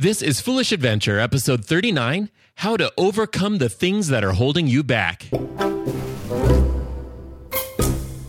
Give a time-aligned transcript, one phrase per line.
[0.00, 4.82] This is Foolish Adventure, episode 39 How to Overcome the Things That Are Holding You
[4.82, 5.28] Back.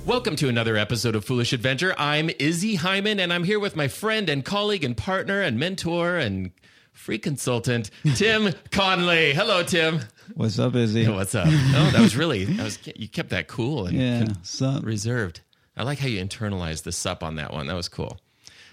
[0.05, 1.95] Welcome to another episode of Foolish Adventure.
[1.97, 6.17] I'm Izzy Hyman, and I'm here with my friend and colleague and partner and mentor
[6.17, 6.51] and
[6.91, 9.33] free consultant, Tim Conley.
[9.33, 10.01] Hello, Tim.
[10.33, 11.07] What's up, Izzy?
[11.07, 11.47] What's up?
[11.47, 15.39] Oh, that was really, that was, you kept that cool and Yeah, con- reserved.
[15.77, 17.67] I like how you internalized the sup on that one.
[17.67, 18.19] That was cool.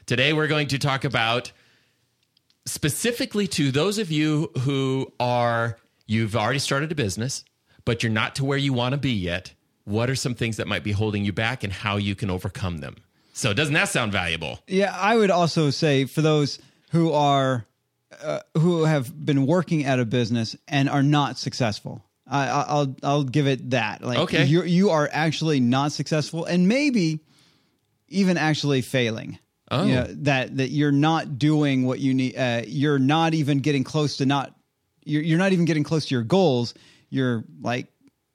[0.06, 1.52] Today, we're going to talk about
[2.68, 7.44] specifically to those of you who are you've already started a business
[7.84, 9.52] but you're not to where you want to be yet
[9.84, 12.78] what are some things that might be holding you back and how you can overcome
[12.78, 12.96] them
[13.32, 16.58] so doesn't that sound valuable Yeah, I would also say for those
[16.90, 17.64] who are
[18.22, 22.02] uh, who have been working at a business and are not successful.
[22.26, 24.02] I, I- I'll I'll give it that.
[24.02, 24.44] Like Okay.
[24.46, 27.20] you you are actually not successful and maybe
[28.08, 29.38] even actually failing.
[29.70, 29.84] Oh.
[29.84, 32.36] You know, that that you're not doing what you need.
[32.36, 34.54] Uh, you're not even getting close to not.
[35.04, 36.74] You're you're not even getting close to your goals.
[37.10, 37.86] You're like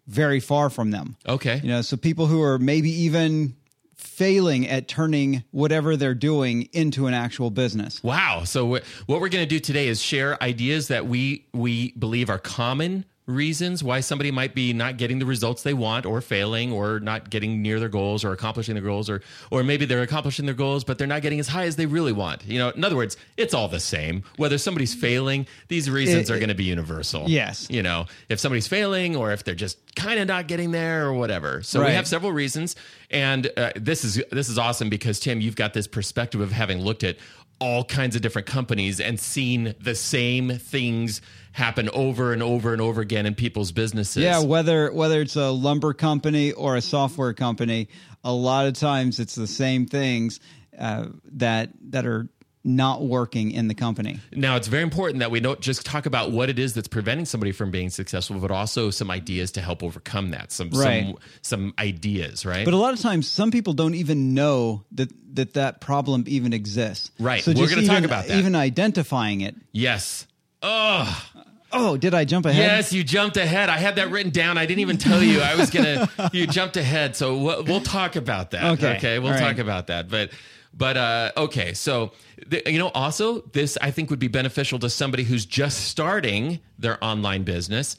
[0.07, 1.15] very far from them.
[1.27, 3.55] okay You know, so people who are maybe even
[3.95, 8.03] failing at turning whatever they're doing into an actual business.
[8.03, 11.93] wow so wh- what we're going to do today is share ideas that we we
[11.93, 16.19] believe are common reasons why somebody might be not getting the results they want or
[16.19, 20.01] failing or not getting near their goals or accomplishing their goals or or maybe they're
[20.01, 22.45] accomplishing their goals but they're not getting as high as they really want.
[22.45, 24.23] You know in other words it's all the same.
[24.35, 27.29] Whether somebody's failing these reasons It- are going to be universal.
[27.29, 27.67] Yes.
[27.69, 31.13] you know if somebody's failing or if they're just kind of not getting there or
[31.13, 31.61] whatever.
[31.63, 32.75] So we have several reasons
[33.09, 36.79] and uh, this is this is awesome because tim you've got this perspective of having
[36.81, 37.17] looked at
[37.59, 41.21] all kinds of different companies and seen the same things
[41.53, 44.23] happen over and over and over again in people's businesses.
[44.23, 47.87] Yeah, whether whether it's a lumber company or a software company,
[48.23, 50.39] a lot of times it's the same things
[50.77, 52.27] uh, that that are
[52.63, 54.19] not working in the company.
[54.31, 57.25] now it's very important that we don't just talk about what it is that's preventing
[57.25, 61.05] somebody from being successful but also some ideas to help overcome that some Right.
[61.05, 65.09] some some ideas right But a lot of times, some people don't even know that
[65.35, 67.09] that that problem even exists.
[67.19, 67.43] Right.
[67.43, 68.37] So We're gonna talk about that.
[68.37, 69.55] Even identifying it.
[69.71, 70.27] yes
[70.61, 71.29] oh
[71.75, 72.61] Oh, did I jump ahead?
[72.63, 73.67] Yes, you jumped ahead.
[73.67, 74.59] I had that written down.
[74.59, 76.07] I didn't even tell you I was gonna.
[76.31, 78.73] you jumped ahead, so we'll, we'll talk about that.
[78.73, 78.97] Okay.
[78.97, 79.59] okay, we'll All talk right.
[79.59, 80.07] about that.
[80.07, 80.29] But,
[80.73, 81.73] but uh, okay.
[81.73, 82.11] So,
[82.47, 86.59] the, you know, also this I think would be beneficial to somebody who's just starting
[86.79, 87.97] their online business.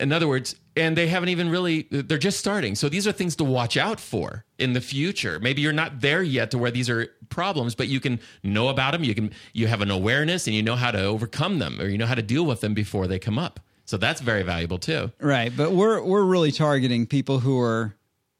[0.00, 1.86] In other words, and they haven't even really.
[1.90, 2.74] They're just starting.
[2.74, 5.38] So these are things to watch out for in the future.
[5.40, 8.92] Maybe you're not there yet to where these are problems, but you can know about
[8.92, 9.04] them.
[9.04, 11.98] You can you have an awareness and you know how to overcome them or you
[11.98, 13.60] know how to deal with them before they come up.
[13.84, 15.12] So that's very valuable too.
[15.20, 17.94] Right, but we're we're really targeting people who are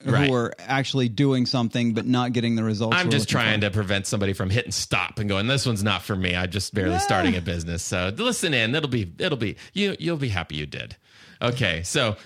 [0.04, 2.96] who are actually doing something but not getting the results.
[2.96, 3.68] I'm just trying for.
[3.68, 6.36] to prevent somebody from hitting stop and going, "This one's not for me.
[6.36, 6.98] I'm just barely Yeah.
[6.98, 8.74] starting a business." So listen in.
[8.74, 10.96] It'll be it'll be you you'll be happy you did.
[11.42, 12.16] Okay, so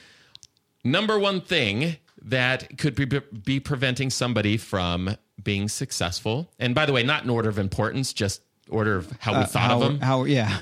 [0.84, 6.92] number one thing that could be, be preventing somebody from being successful, and by the
[6.92, 9.82] way, not in order of importance, just order of how we uh, thought how, of
[9.82, 10.00] them.
[10.00, 10.56] How yeah.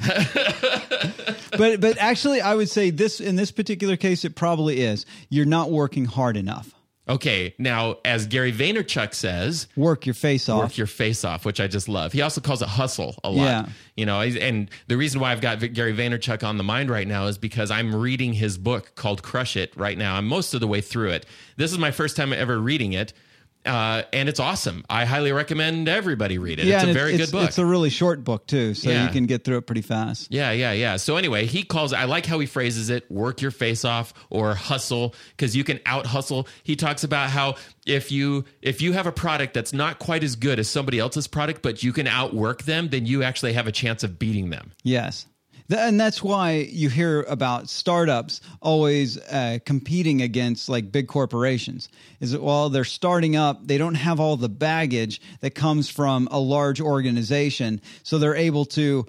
[1.59, 5.07] but but actually, I would say this in this particular case, it probably is.
[5.29, 6.75] You're not working hard enough.
[7.11, 10.63] Okay, now as Gary Vaynerchuk says, Work your face off.
[10.63, 12.13] work your face off, which I just love.
[12.13, 13.45] He also calls it hustle a lot.
[13.45, 13.67] Yeah.
[13.97, 17.27] You know, and the reason why I've got Gary Vaynerchuk on the mind right now
[17.27, 20.15] is because I'm reading his book called Crush It right now.
[20.15, 21.27] I'm most of the way through it.
[21.57, 23.13] This is my first time ever reading it.
[23.67, 24.85] Uh, and it's awesome.
[24.89, 26.65] I highly recommend everybody read it.
[26.65, 27.49] yeah, it's a very it's, good book.
[27.49, 29.05] It's a really short book too, so Yeah.
[29.05, 30.29] you can get through it pretty fast.
[30.31, 30.97] Yeah, yeah, yeah.
[30.97, 34.55] So anyway, he calls I like how he phrases it, work your face off or
[34.55, 36.49] hustle because you can out hustle.
[36.63, 37.57] He talks about how
[37.87, 41.27] if you if you have a product that's not quite as good as somebody else's
[41.27, 44.73] product but you can outwork them, then you actually have a chance of beating them.
[44.85, 45.27] Yes.
[45.73, 51.89] And that's why you hear about startups always uh, competing against like big corporations.
[52.21, 56.29] Is that while they're starting up, they don't have all the baggage that comes from
[56.31, 59.07] a large organization, so they're able to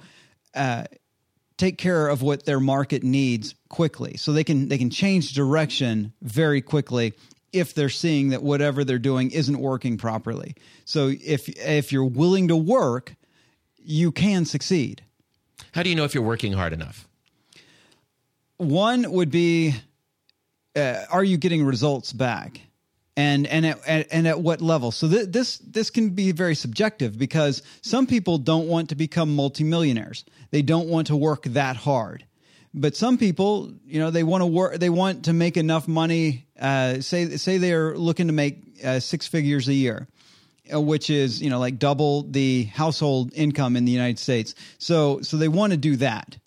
[0.54, 0.84] uh,
[1.58, 4.18] take care of what their market needs quickly.
[4.18, 7.14] So they can they can change direction very quickly
[7.54, 10.56] if they're seeing that whatever they're doing isn't working properly.
[10.86, 13.16] So if if you're willing to work,
[13.78, 15.04] you can succeed.
[15.72, 17.08] How do you know if you're working hard enough?
[18.58, 19.74] one would be
[20.76, 22.62] uh, are you getting results back?
[23.18, 24.92] And and at, at- and at what level?
[24.92, 29.36] So th- this this can be very subjective because some people don't want to become
[29.36, 30.24] multimillionaires.
[30.52, 32.26] They don't want to work that hard.
[32.74, 36.46] But some people you know they want to work they want to make enough money
[36.60, 40.08] uh, say say they're looking to make uh, six figures a year
[40.72, 44.54] Uh, which is you know like double the household income in the United States.
[44.78, 46.38] So so they want to do that.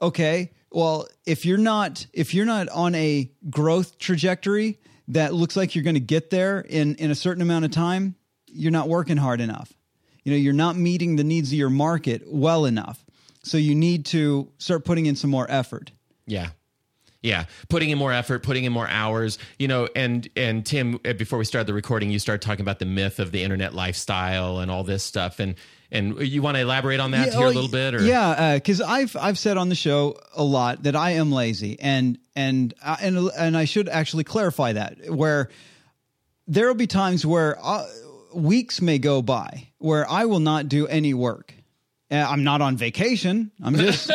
[0.00, 4.78] Okay, well if you're not if you're not on a growth trajectory
[5.08, 8.14] that looks like you're going to get there in in a certain amount of time,
[8.46, 9.72] you're not working hard enough.
[10.24, 13.04] You know, you're not meeting the needs of your market well enough.
[13.42, 15.92] So you need to start putting in some more effort.
[16.26, 16.50] Yeah.
[17.22, 21.12] Yeah, putting in more effort, putting in more hours, you know, and and Tim, uh,
[21.12, 24.60] before we started the recording, you started talking about the myth of the internet lifestyle
[24.60, 25.54] and all this stuff, and
[25.92, 28.54] and you want to elaborate on that Yeah, here well, a little bit, or yeah,
[28.54, 32.72] because I've I've said on the show a lot that I am lazy, and and
[32.82, 35.50] uh, and and I should actually clarify that where
[36.46, 37.86] there will be times where uh,
[38.34, 41.54] weeks may go by where I will not do any work.
[42.10, 43.50] Uh, I'm not on vacation.
[43.62, 44.10] I'm just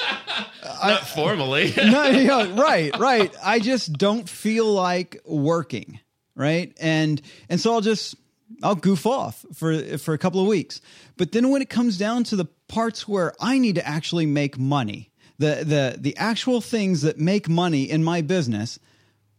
[0.84, 1.72] not formally.
[1.76, 3.34] no, yeah, right, right.
[3.42, 6.00] I just don't feel like working,
[6.34, 6.72] right?
[6.80, 8.14] And and so I'll just
[8.62, 10.80] I'll goof off for for a couple of weeks.
[11.16, 14.58] But then when it comes down to the parts where I need to actually make
[14.58, 18.78] money, the the the actual things that make money in my business,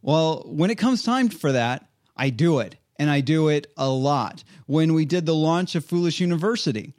[0.02, 2.76] well, when it comes time for that, I do it.
[3.00, 4.44] And I do it a lot.
[4.68, 6.94] When we did the launch of Foolish University,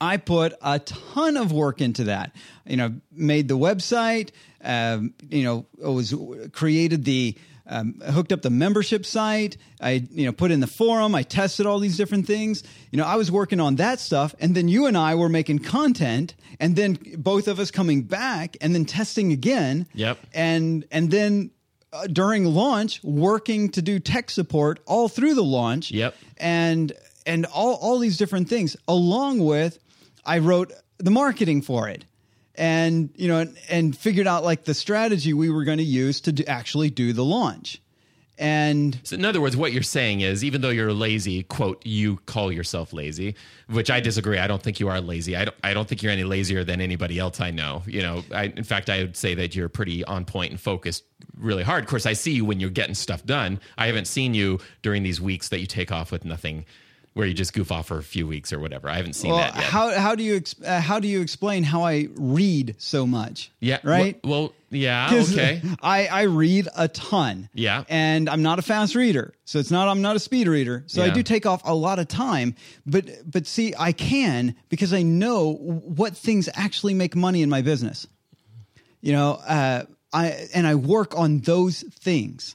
[0.00, 2.32] I put a ton of work into that.
[2.66, 4.30] You know, made the website.
[4.62, 6.14] Um, you know, was
[6.52, 7.36] created the
[7.66, 9.56] um, hooked up the membership site.
[9.80, 11.14] I you know put in the forum.
[11.14, 12.62] I tested all these different things.
[12.90, 15.60] You know, I was working on that stuff, and then you and I were making
[15.60, 19.86] content, and then both of us coming back, and then testing again.
[19.94, 20.18] Yep.
[20.34, 21.50] And and then.
[21.92, 26.14] Uh, during launch, working to do tech support all through the launch, Yep.
[26.36, 26.92] and
[27.26, 29.76] and all all these different things, along with
[30.24, 32.04] I wrote the marketing for it
[32.56, 36.20] and you know and, and figured out like the strategy we were going to use
[36.22, 37.80] to do, actually do the launch
[38.40, 42.16] and So in other words, what you're saying is, even though you're lazy, quote, you
[42.24, 43.34] call yourself lazy,
[43.68, 44.38] which I disagree.
[44.38, 45.36] I don't think you are lazy.
[45.36, 45.56] I don't.
[45.62, 47.82] I don't think you're any lazier than anybody else I know.
[47.86, 51.04] You know, I, in fact, I would say that you're pretty on point and focused
[51.36, 51.84] really hard.
[51.84, 53.60] Of course, I see you when you're getting stuff done.
[53.76, 56.64] I haven't seen you during these weeks that you take off with nothing,
[57.14, 58.88] where you just goof off for a few weeks or whatever.
[58.88, 59.64] I haven't seen well that yet.
[59.64, 63.50] how how do you ex- uh, how do you explain how I read so much
[63.60, 63.78] yeah.
[63.82, 65.10] right Well, well, yeah.
[65.12, 65.60] Okay.
[65.82, 67.48] I, I read a ton.
[67.52, 67.84] Yeah.
[67.88, 69.34] And I'm not a fast reader.
[69.44, 70.84] So it's not I'm not a speed reader.
[70.86, 72.54] So I do take off a lot of time.
[72.86, 77.62] But but see, I can because I know what things actually make money in my
[77.62, 78.06] business.
[79.00, 82.54] You know, uh, I and I work on those things.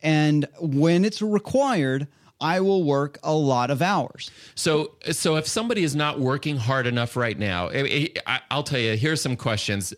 [0.00, 2.08] And when it's required,
[2.42, 4.30] I will work a lot of hours.
[4.54, 8.80] So, so if somebody is not working hard enough right now, I, I, I'll tell
[8.80, 8.96] you.
[8.96, 9.94] Here's some questions.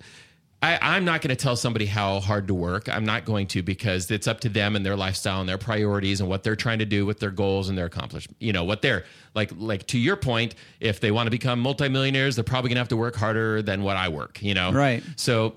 [0.64, 2.88] I, I'm not going to tell somebody how hard to work.
[2.88, 6.20] I'm not going to because it's up to them and their lifestyle and their priorities
[6.20, 8.37] and what they're trying to do with their goals and their accomplishment.
[8.41, 9.05] You know what they're
[9.35, 9.50] like.
[9.55, 12.88] Like to your point, if they want to become multimillionaires, they're probably going to have
[12.88, 14.43] to work harder than what I work.
[14.43, 15.02] You know, Right.
[15.17, 15.56] So,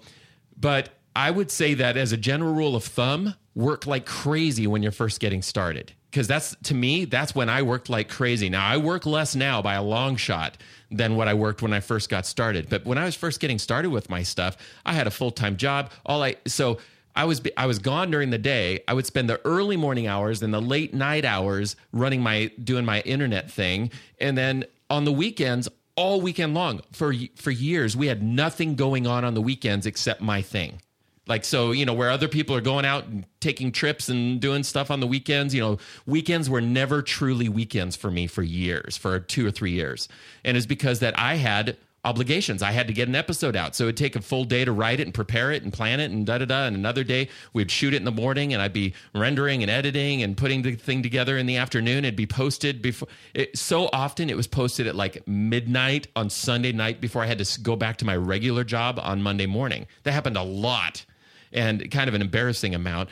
[0.58, 4.84] but I would say that as a general rule of thumb, work like crazy when
[4.84, 5.94] you're first getting started.
[6.10, 8.50] Because that's to me, that's when I worked like crazy.
[8.50, 10.58] Now I work less now by a long shot
[10.90, 12.70] than what I worked when I first got started.
[12.70, 15.58] But when I was first getting started with my stuff, I had a full time
[15.58, 15.92] job.
[16.06, 16.78] All I so
[17.16, 18.84] I was I was gone during the day.
[18.88, 22.86] I would spend the early morning hours and the late night hours running my doing
[22.86, 25.68] my internet thing, and then on the weekends
[25.98, 30.22] all weekend long for for years we had nothing going on on the weekends except
[30.22, 30.80] my thing
[31.28, 34.64] like so you know where other people are going out and taking trips and doing
[34.64, 38.98] stuff on the weekends you know weekends were never truly weekends for me for years
[38.98, 40.08] for two or three years.
[40.44, 42.64] And it's because that i had obligations.
[42.64, 43.76] I had to get an episode out.
[43.76, 46.10] So it'd take a full day to write it and prepare it and plan it
[46.10, 46.66] and da da da.
[46.66, 50.24] And another day we'd shoot it in the morning and i'd be rendering and editing
[50.24, 52.06] and putting the thing together in the afternoon.
[52.06, 56.72] It'd be posted before it, so often it was posted at like midnight on sunday
[56.72, 59.86] night before i had to go back to my regular job on monday morning.
[60.04, 61.06] That happened a lot
[61.52, 63.10] and kind of an embarrassing amount.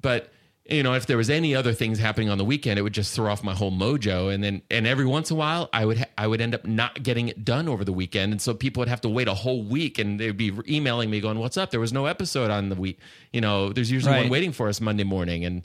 [0.00, 0.32] But
[0.70, 3.16] you know, if there was any other things happening on the weekend, it would just
[3.16, 4.30] throw off my whole mojo.
[4.30, 6.66] And then, and every once in a while, I would ha- I would end up
[6.66, 9.34] not getting it done over the weekend, and so people would have to wait a
[9.34, 11.70] whole week, and they'd be emailing me going, "What's up?
[11.70, 12.98] There was no episode on the week.
[13.32, 14.20] You know, there's usually Right.
[14.24, 15.62] one waiting for us Monday morning." And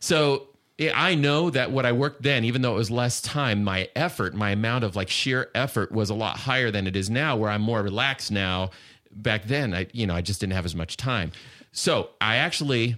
[0.00, 0.48] so
[0.92, 4.34] I know that what I worked then, even though it was less time, my effort,
[4.34, 7.50] my amount of like sheer effort was a lot higher than it is now, where
[7.50, 8.70] I'm more relaxed now.
[9.14, 11.32] Back then, I you know I just didn't have as much time.
[11.72, 12.96] So I actually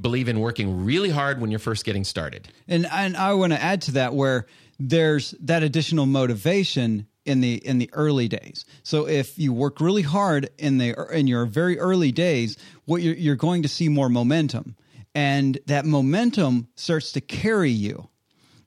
[0.00, 2.48] believe in working really hard when you're first getting started.
[2.68, 4.46] And and I want to add to that where
[4.78, 8.64] there's that additional motivation in the in the early days.
[8.82, 13.14] So if you work really hard in the in your very early days, what you're,
[13.14, 14.76] you're going to see more momentum,
[15.14, 18.08] and that momentum starts to carry you.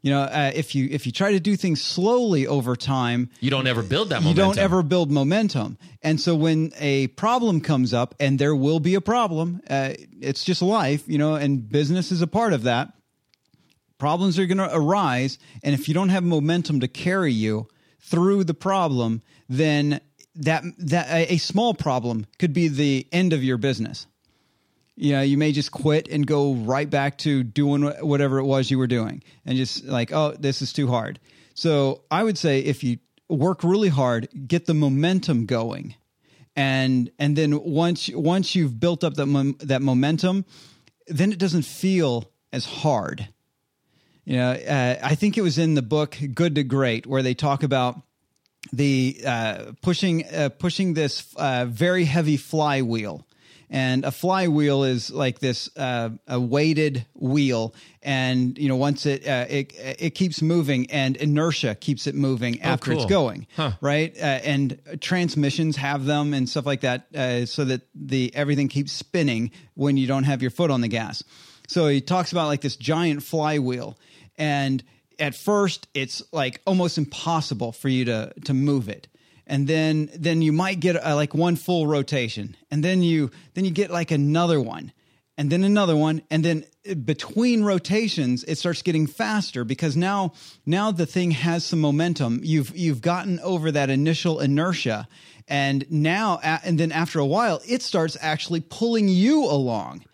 [0.05, 3.49] You know, uh, if you if you try to do things slowly over time, You
[3.49, 4.29] don't ever build that Momentum.
[4.29, 5.79] you don't ever build momentum.
[6.03, 10.43] And so when a problem comes up, and there will be a problem, uh, it's
[10.43, 12.93] just life, you know, and business is a part of that.
[13.97, 17.67] Problems are going to arise, and if you don't have momentum to carry you
[17.99, 20.01] through the problem, then
[20.35, 24.05] that that a, a small problem could be the end of your business.
[24.95, 28.71] You know, you may just quit and go right back to doing whatever it was
[28.71, 31.19] you were doing, and just like, oh, this is too hard.
[31.53, 35.95] So I would say if you work really hard, get the momentum going,
[36.55, 40.45] and and then once once you've built up that mom- that momentum,
[41.07, 43.27] then it doesn't feel as hard.
[44.23, 47.33] You know, uh, I think it was in the book Good to Great where they
[47.33, 48.01] talk about
[48.73, 53.24] the uh, pushing uh, pushing this uh, very heavy flywheel.
[53.69, 59.27] And a flywheel is like this uh, a weighted wheel, and you know once it
[59.27, 63.09] uh, it it keeps moving, and inertia keeps it moving after it's cool.
[63.09, 63.71] going, Huh.
[63.81, 64.15] right?
[64.15, 68.91] Uh, and transmissions have them and stuff like that, uh, so that the everything keeps
[68.91, 71.23] spinning when you don't have your foot on the gas.
[71.67, 73.97] So he talks about like this giant flywheel,
[74.37, 74.83] and
[75.17, 79.07] at first it's like almost impossible for you to to move it
[79.47, 82.55] and then then you might get uh, like one full rotation.
[82.71, 84.91] And then you then you get like another one
[85.37, 90.33] and then another one and then uh, between rotations it starts getting faster because now
[90.65, 92.39] now the thing has some momentum.
[92.43, 95.07] You've you've gotten over that initial inertia
[95.47, 100.05] and now and then after a while it starts actually pulling you along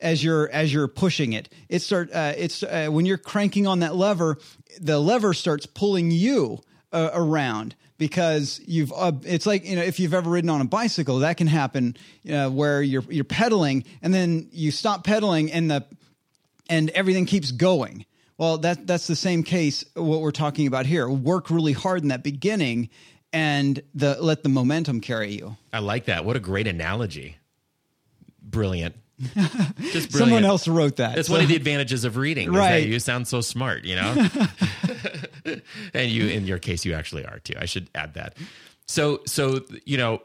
[0.00, 1.48] as you're as you're pushing it.
[1.68, 4.38] It start uh, it's uh, when you're cranking on that lever,
[4.80, 6.60] the lever starts pulling you
[6.92, 10.64] uh, around because you've uh, it's like you know if you've ever ridden on a
[10.64, 11.94] bicycle that can happen
[12.32, 15.84] uh, where you're you're pedaling and then you stop pedaling and the
[16.68, 18.06] and everything keeps going.
[18.38, 21.08] Well, that that's the same case what we're talking about here.
[21.08, 22.88] Work really hard in that beginning
[23.34, 25.58] and the let the momentum carry you.
[25.72, 26.24] I like that.
[26.24, 27.36] What a great analogy.
[28.42, 28.96] Brilliant.
[29.20, 30.12] Just brilliant.
[30.12, 31.16] Someone else wrote that.
[31.16, 32.52] That's So- one of the advantages of reading.
[32.52, 32.86] Right.
[32.86, 34.28] you sound so smart, you know?
[35.94, 37.54] and you, in your case, you actually are too.
[37.58, 38.36] I should add that.
[38.86, 40.22] So, so, you know,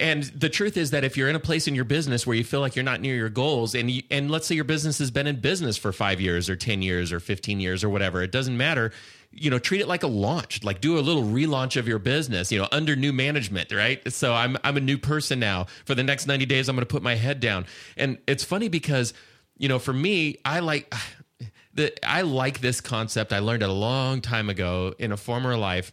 [0.00, 2.42] and the truth is that if you're in a place in your business where you
[2.42, 5.10] feel like you're not near your goals and you, and let's say your business has
[5.12, 8.32] been in business for 5 years or 10 years or 15 years or whatever it
[8.32, 8.90] doesn't matter
[9.38, 12.50] you know treat it like a launch like do a little relaunch of your business
[12.50, 14.12] you know under new management right?
[14.12, 15.66] So i'm i'm a new person now.
[15.84, 17.66] For the next 90 days i'm going to put my head down.
[17.96, 19.12] And it's funny because
[19.58, 20.92] you know for me i like
[21.74, 25.56] the i like this concept i learned it a long time ago in a former
[25.56, 25.92] life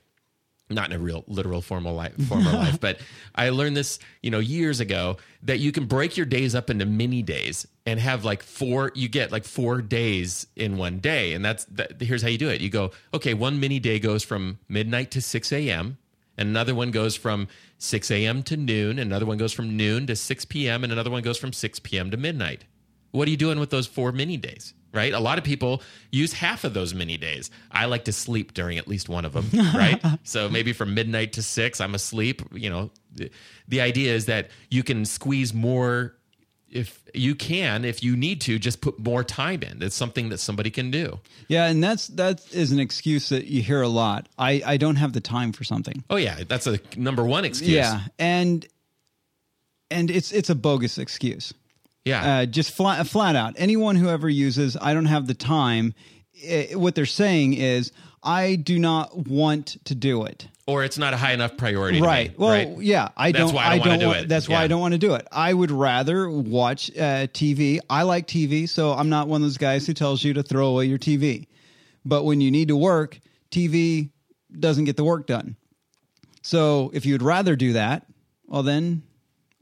[0.69, 2.99] not in a real literal formal life former life but
[3.35, 6.85] i learned this you know years ago that you can break your days up into
[6.85, 11.43] mini days and have like four you get like four days in one day and
[11.43, 14.59] that's that, here's how you do it you go okay one mini day goes from
[14.67, 15.97] midnight to 6 a.m
[16.37, 17.47] and another one goes from
[17.77, 21.23] 6 a.m to noon another one goes from noon to 6 p.m and another one
[21.23, 22.65] goes from 6 p.m to midnight
[23.13, 24.73] what are you doing with those four mini days?
[24.91, 25.13] Right?
[25.13, 27.49] A lot of people use half of those mini days.
[27.71, 29.99] I like to sleep during at least one of them, right?
[30.23, 32.43] so maybe from midnight to six, I'm asleep.
[32.51, 33.31] You know, the,
[33.67, 36.15] the idea is that you can squeeze more
[36.73, 39.81] if you can, if you need to, just put more time in.
[39.83, 41.19] It's something that somebody can do.
[41.47, 44.27] Yeah, and that's that is an excuse that you hear a lot.
[44.37, 46.03] I I don't have the time for something.
[46.09, 47.69] Oh yeah, that's a number one excuse.
[47.69, 48.65] Yeah, and
[49.91, 51.53] and it's it's a bogus excuse.
[52.05, 52.39] yeah.
[52.39, 53.53] Uh, just flat flat out.
[53.57, 55.93] Anyone who ever uses I don't have the time,
[56.43, 57.91] eh, what they're saying is
[58.23, 60.47] I do not want to do it.
[60.65, 61.99] Or it's not a high enough priority.
[61.99, 62.29] to Right.
[62.29, 62.81] me, Well, right?
[62.81, 63.53] yeah, I That's don't.
[63.55, 64.29] why I don't wanna do it.
[64.29, 64.61] That's why Yeah.
[64.61, 65.27] I don't want to do it.
[65.31, 67.79] I would rather watch uh, TV.
[67.89, 70.67] I like TV, so I'm not one of those guys who tells you to throw
[70.67, 71.47] away your TV.
[72.05, 73.19] But when you need to work,
[73.51, 74.09] TV
[74.57, 75.55] doesn't get the work done.
[76.41, 78.05] So if you'd rather do that,
[78.47, 79.03] well, then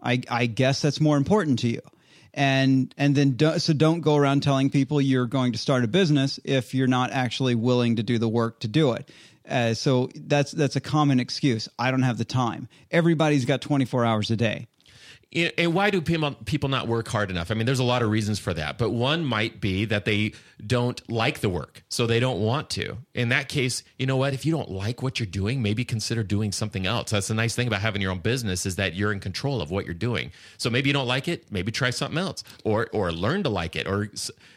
[0.02, 1.82] I, I guess that's more important to you.
[2.34, 5.88] And and then do, so don't go around telling people you're going to start a
[5.88, 9.10] business if you're not actually willing to do the work to do it.
[9.52, 11.68] Uh, so that's that's a common excuse.
[11.78, 12.70] I don't have the time.
[12.90, 14.68] Everybody's got 24 hours a day.
[15.34, 17.52] And why do people not work hard enough?
[17.52, 20.34] I mean, there's a lot of reasons for that, but one might be that they
[20.66, 22.98] don't like the work, so they don't want to.
[23.14, 24.34] In that case, you know what?
[24.34, 27.12] If you don't like what you're doing, maybe consider doing something else.
[27.12, 29.72] That's the nice thing about having your own business is that you're in control of
[29.72, 30.34] what you're doing.
[30.58, 33.78] So maybe you don't like it, maybe try something else, or or learn to like
[33.78, 34.10] it, or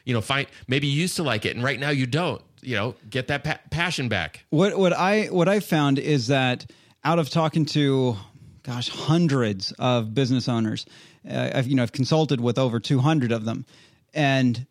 [0.04, 2.42] you know, find maybe you used to like it and right now you don't.
[2.64, 4.44] You know, get that pa- passion back.
[4.50, 6.70] What what I what I found is that
[7.04, 8.16] out of talking to
[8.62, 10.86] gosh hundreds of business owners,
[11.28, 13.66] uh, I've you know I've consulted with over 200 of them,
[14.12, 14.66] and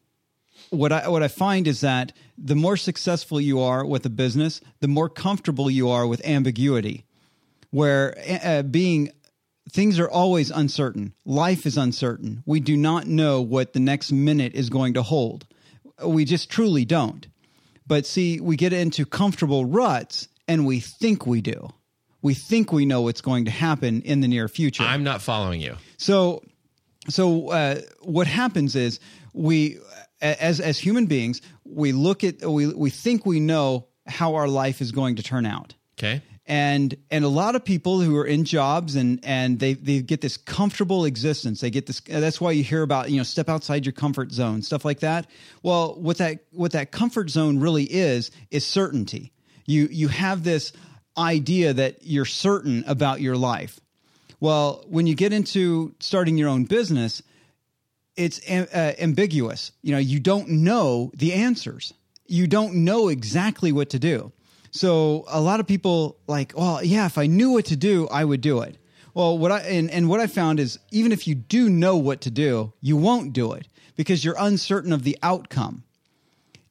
[0.70, 4.62] what I what I find is that the more successful you are with a business,
[4.80, 7.06] the more comfortable you are with ambiguity,
[7.70, 9.12] where uh, being
[9.72, 11.14] things are always uncertain.
[11.26, 12.44] Life is uncertain.
[12.46, 15.46] We do not know what the next minute is going to hold.
[16.04, 17.28] We just truly don't.
[17.86, 21.70] But see, we get into comfortable ruts and we think we do.
[22.22, 24.84] We think we know what's going to happen in the near future.
[24.84, 25.75] I'm not following you.
[25.98, 26.42] So,
[27.10, 29.00] so uh, what happens is
[29.34, 29.78] we,
[30.22, 34.80] as as human beings, we look at we we think we know how our life
[34.82, 36.22] is going to turn out Okay.
[36.46, 40.22] And and a lot of people who are in jobs and and they they get
[40.22, 43.86] this comfortable existence they get this that's why you hear about you know step outside
[43.86, 45.26] your comfort zone stuff like that
[45.62, 49.32] well what that what that comfort zone really is is certainty
[49.66, 50.74] you you have this
[51.18, 53.80] idea that you're certain about your life
[54.42, 57.22] well when you get into starting your own business
[58.16, 59.72] it's uh, ambiguous.
[59.82, 61.94] You know, you don't know the answers.
[62.28, 64.32] You don't know exactly what to do.
[64.74, 68.25] So a lot of people like, well, yeah, if I knew what to do, I
[68.25, 68.75] would do it.
[69.13, 72.22] Well, what I and, and what I found is even if you do know what
[72.22, 75.84] to do, you won't do it because you're uncertain of the outcome.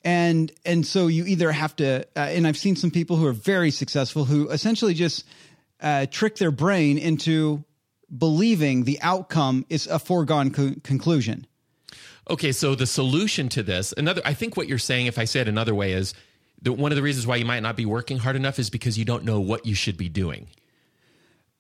[0.05, 3.33] And and so you either have to uh, and I've seen some people who are
[3.33, 5.25] very successful who essentially just
[5.81, 7.63] uh, trick their brain into
[8.19, 11.47] believing the outcome is a foregone co- conclusion.
[12.29, 15.41] Okay, so the solution to this, another, I think what you're saying, if I say
[15.41, 16.15] it another way, is
[16.63, 18.99] that one of the reasons why you might not be working hard enough is because
[18.99, 20.49] you don't know what you should be doing.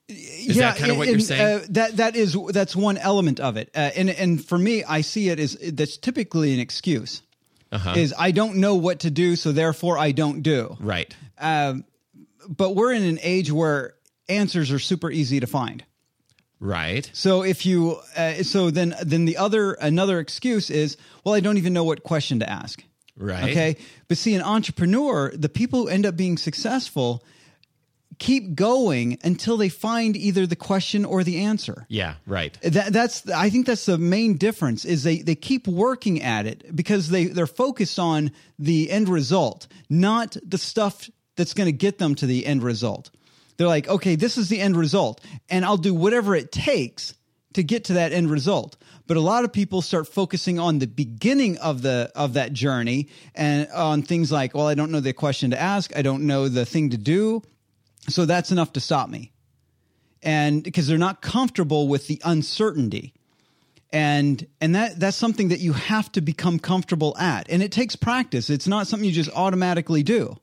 [0.08, 1.62] Is that kind of what and, you're saying?
[1.62, 5.00] Uh, that that is that's one element of it, uh, and and for me, I
[5.00, 7.22] see it as that's typically an excuse.
[7.70, 7.94] Uh-huh.
[7.96, 10.76] Is I don't know what to do, so therefore I don't do.
[10.80, 11.14] right.
[11.38, 11.84] Um,
[12.48, 13.94] but we're in an age where
[14.28, 15.84] answers are super easy to find.
[16.60, 17.10] Right.
[17.12, 21.56] So if you, uh, so then then the other another excuse is, well, I don't
[21.58, 22.82] even know what question to ask.
[23.16, 23.50] Right.
[23.50, 23.76] Okay.
[24.08, 27.22] But see, an entrepreneur, the people who end up being successful
[28.18, 31.86] keep going until they find either the question or the answer.
[31.88, 32.56] Yeah, right.
[32.62, 36.74] That, that's I think that's the main difference is they they keep working at it
[36.74, 41.98] because they they're focused on the end result, not the stuff that's going to get
[41.98, 43.10] them to the end result.
[43.56, 47.14] They're like, okay, this is the end result, and I'll do whatever it takes
[47.54, 48.76] to get to that end result.
[49.06, 53.08] But a lot of people start focusing on the beginning of the of that journey
[53.34, 56.48] and on things like, well, I don't know the question to ask, I don't know
[56.48, 57.42] the thing to do,
[58.08, 59.32] so that's enough to stop me.
[60.22, 63.12] And because they're not comfortable with the uncertainty.
[63.92, 67.50] And and that that's something that you have to become comfortable at.
[67.50, 68.48] And it takes practice.
[68.48, 70.36] It's not something you just automatically do.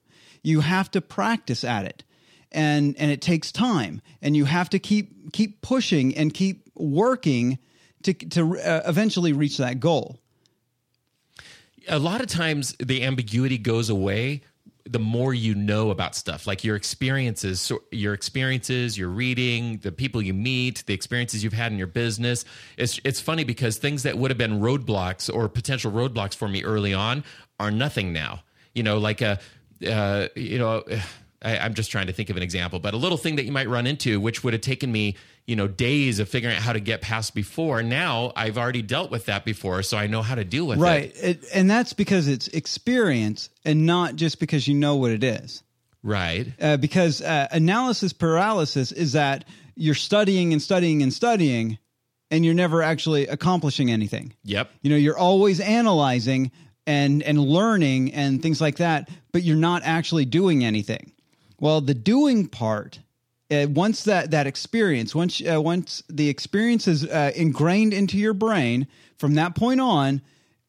[0.43, 2.03] You have to practice at it.
[2.51, 4.01] And and it takes time.
[4.21, 7.57] And you have to keep keep pushing and keep working
[8.03, 10.19] to to uh, eventually reach that goal.
[11.87, 14.41] a lot of times the ambiguity goes away
[14.85, 19.91] the more you know about stuff like your experiences so your experiences your reading the
[19.91, 22.43] people you meet the experiences you've had in your business
[22.77, 26.63] it's it's funny because things that would have been roadblocks or potential roadblocks for me
[26.63, 27.23] early on
[27.59, 28.41] are nothing now
[28.73, 29.39] you know like a
[29.87, 30.83] uh, you know
[31.41, 33.51] I, I'm just trying to think of an example, but a little thing that you
[33.51, 35.15] might run into, which would have taken me,
[35.47, 37.81] you know, days of figuring out how to get past before.
[37.81, 40.81] Now I've already dealt with that before, so I know how to deal with it.
[40.81, 41.45] Right.
[41.53, 45.63] And that's because it's experience and not just because you know what it is.
[46.03, 46.47] Right.
[46.59, 51.77] Uh, because uh, analysis paralysis is that you're studying and studying and studying
[52.31, 54.33] and you're never actually accomplishing anything.
[54.43, 54.71] Yep.
[54.81, 56.51] You know, you're always analyzing
[56.85, 61.11] and and learning and things like that, but you're not actually doing anything.
[61.59, 62.99] Well, the doing part,
[63.51, 68.33] uh, once that that experience, once uh, once the experience is uh, ingrained into your
[68.33, 70.21] brain, from that point on,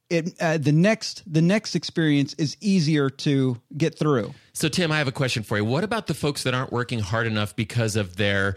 [0.08, 4.34] it uh, the next the next experience is easier to get through.
[4.52, 5.64] So Tim, I have a question for you.
[5.64, 8.56] What about the folks that aren't working hard enough because of their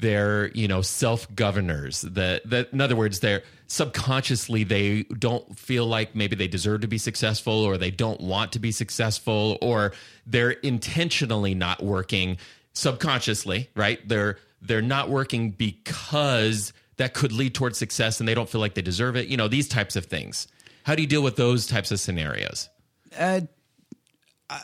[0.00, 5.86] their you know self governors that that in other words they're subconsciously they don't feel
[5.86, 9.92] like maybe they deserve to be successful or they don't want to be successful or
[10.26, 12.36] they're intentionally not working
[12.72, 14.06] subconsciously right?
[14.08, 18.74] They're they're not working because that could lead towards success and they don't feel like
[18.74, 20.48] they deserve it you know these types of things.
[20.84, 22.68] How do you deal with those types of scenarios?
[23.16, 23.42] Uh,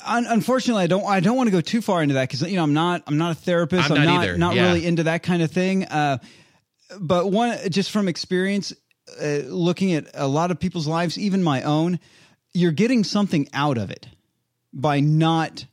[0.07, 1.05] un- unfortunately, I don't.
[1.05, 3.03] I don't want to go too far into that because you know I'm not.
[3.07, 3.91] I'm not a therapist.
[3.91, 4.39] I'm I'm, not not.
[4.39, 4.67] Not yeah.
[4.67, 5.85] really into that kind of thing.
[5.85, 6.19] Uh,
[7.01, 8.73] but one, just from experience,
[9.21, 11.99] uh, looking at a lot of people's lives, even my own,
[12.53, 14.07] you're getting something out of it
[14.73, 15.67] by not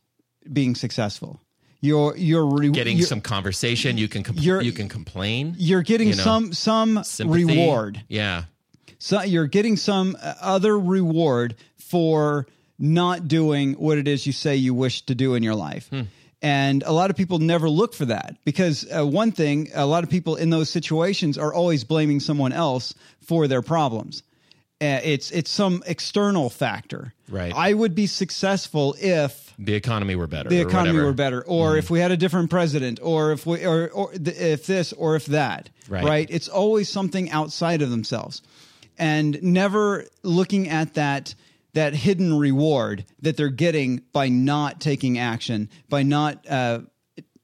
[0.52, 1.40] being successful.
[1.82, 6.08] You're you're re- getting you're, some conversation you can compl- you're- can complain You're getting
[6.10, 7.44] you know, some some sympathy.
[7.46, 8.02] reward.
[8.08, 8.46] yeah
[9.00, 12.48] So you're getting some uh, other reward for
[12.80, 15.90] not doing what it is you say you wish to do in your life.
[16.42, 20.04] And a lot of people never look for that because uh, one thing, a lot
[20.04, 24.24] of people in those situations are always blaming someone else for their problems.
[24.82, 27.14] Uh, it's it's some external factor.
[27.30, 27.54] Right.
[27.56, 30.50] I would be successful if The economy were better.
[30.50, 33.88] the economy were better, or if we had a different president, or if we, or,
[33.92, 36.04] or th- if this, or if that, Right.
[36.04, 36.28] Right.
[36.30, 38.42] It's always something outside of themselves,
[38.98, 41.34] and never looking at that
[41.74, 46.80] that hidden reward that they're getting by not taking action, by not uh,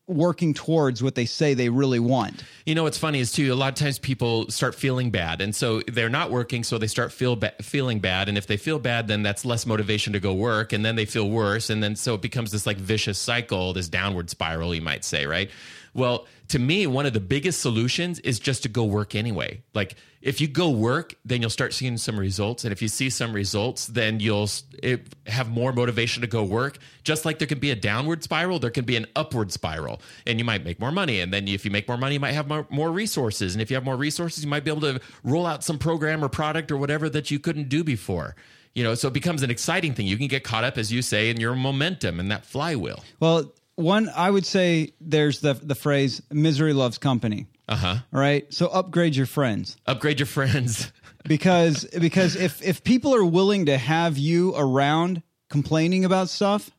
[0.09, 2.43] working towards what they say they really want.
[2.65, 3.53] You know what's funny is too.
[3.53, 6.87] A lot of times people start feeling bad, and so they're not working, so they
[6.87, 8.27] start feel ba- feeling bad.
[8.27, 11.05] And if they feel bad, then that's less motivation to go work, and then they
[11.05, 14.81] feel worse, and then so it becomes this like vicious cycle, this downward spiral, you
[14.81, 15.49] might say, right?
[15.93, 19.63] Well, to me, one of the biggest solutions is just to go work anyway.
[19.73, 23.09] Like if you go work, then you'll start seeing some results, and if you see
[23.09, 24.49] some results, then you'll
[24.83, 26.77] it, have more motivation to go work.
[27.03, 30.37] Just like there can be a downward spiral, there can be an upward spiral, and
[30.37, 31.21] you might make more money.
[31.21, 33.69] And then if you make more money, you might have more, more resources, and if
[33.69, 36.71] you have more resources, you might be able to roll out some program or product
[36.71, 38.35] or whatever that you couldn't do before.
[38.75, 40.05] You know, so it becomes an exciting thing.
[40.05, 43.03] You can get caught up, as you say, in your momentum and that flywheel.
[43.19, 47.95] Well, one I would say there's the the phrase "misery loves company." Uh huh.
[48.11, 49.77] Right, so upgrade your friends.
[49.85, 50.91] Upgrade your friends.
[51.25, 56.71] because because if if people are willing to have you around complaining about stuff,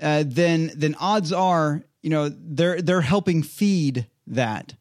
[0.00, 4.74] uh, then then odds are you know they're they're helping feed that.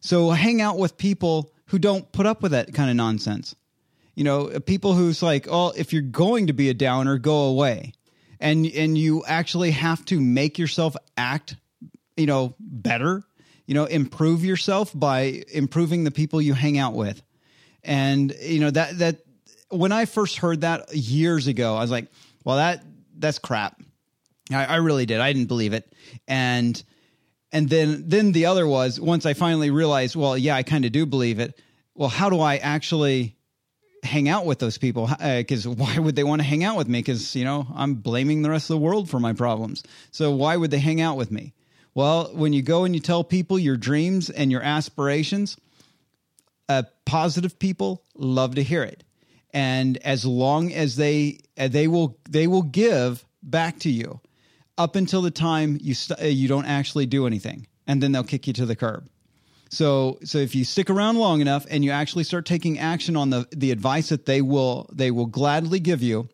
[0.00, 3.54] So hang out with people who don't put up with that kind of nonsense.
[4.14, 7.94] You know, people who's like, oh, if you're going to be a downer, go away,
[8.42, 11.56] and and you actually have to make yourself act,
[12.16, 13.24] you know, better.
[13.66, 17.22] You know, improve yourself by improving the people you hang out with
[17.84, 19.18] and you know that that
[19.70, 22.08] when I first heard that years ago, I was like,
[22.44, 22.84] "Well, that
[23.16, 23.80] that's crap."
[24.52, 25.20] I, I really did.
[25.20, 25.92] I didn't believe it,
[26.28, 26.82] and
[27.50, 30.92] and then then the other was once I finally realized, well, yeah, I kind of
[30.92, 31.60] do believe it.
[31.94, 33.36] Well, how do I actually
[34.02, 35.10] hang out with those people?
[35.20, 37.00] Because why would they want to hang out with me?
[37.00, 39.82] Because you know I'm blaming the rest of the world for my problems.
[40.10, 41.54] So why would they hang out with me?
[41.94, 45.58] Well, when you go and you tell people your dreams and your aspirations,
[46.68, 49.04] uh, positive people love to hear it
[49.52, 54.20] and as long as they uh, they will they will give back to you
[54.78, 58.24] up until the time you st- uh, you don't actually do anything and then they'll
[58.24, 59.08] kick you to the curb
[59.72, 63.30] so so if you stick around long enough and you actually start taking action on
[63.30, 66.28] the the advice that they will they will gladly give you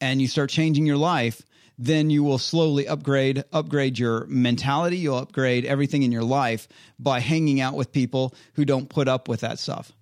[0.00, 1.42] and you start changing your life
[1.78, 4.96] then you will slowly upgrade upgrade your mentality.
[4.96, 9.28] You'll upgrade everything in your life by hanging out with people who don't put up
[9.28, 9.92] with that stuff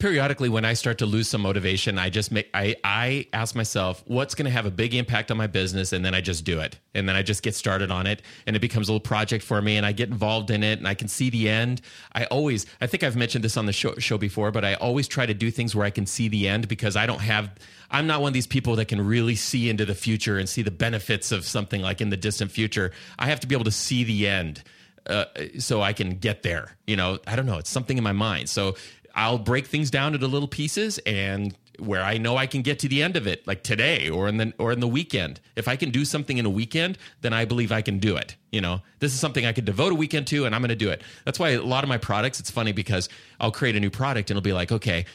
[0.00, 4.02] periodically when i start to lose some motivation i just make i i ask myself
[4.06, 6.58] what's going to have a big impact on my business and then i just do
[6.58, 9.44] it and then i just get started on it and it becomes a little project
[9.44, 11.82] for me and i get involved in it and i can see the end
[12.14, 15.06] i always i think i've mentioned this on the show, show before but i always
[15.06, 17.50] try to do things where i can see the end because i don't have
[17.90, 20.62] i'm not one of these people that can really see into the future and see
[20.62, 23.70] the benefits of something like in the distant future i have to be able to
[23.70, 24.62] see the end
[25.06, 25.24] uh,
[25.58, 26.76] so I can get there.
[26.86, 27.58] You know, I don't know.
[27.58, 28.48] It's something in my mind.
[28.48, 28.76] So
[29.14, 32.88] I'll break things down into little pieces and where I know I can get to
[32.88, 35.40] the end of it, like today or in the or in the weekend.
[35.56, 38.36] If I can do something in a weekend, then I believe I can do it.
[38.52, 40.76] You know, this is something I could devote a weekend to, and I'm going to
[40.76, 41.02] do it.
[41.24, 42.40] That's why a lot of my products.
[42.40, 43.08] It's funny because
[43.40, 45.06] I'll create a new product and it'll be like, okay.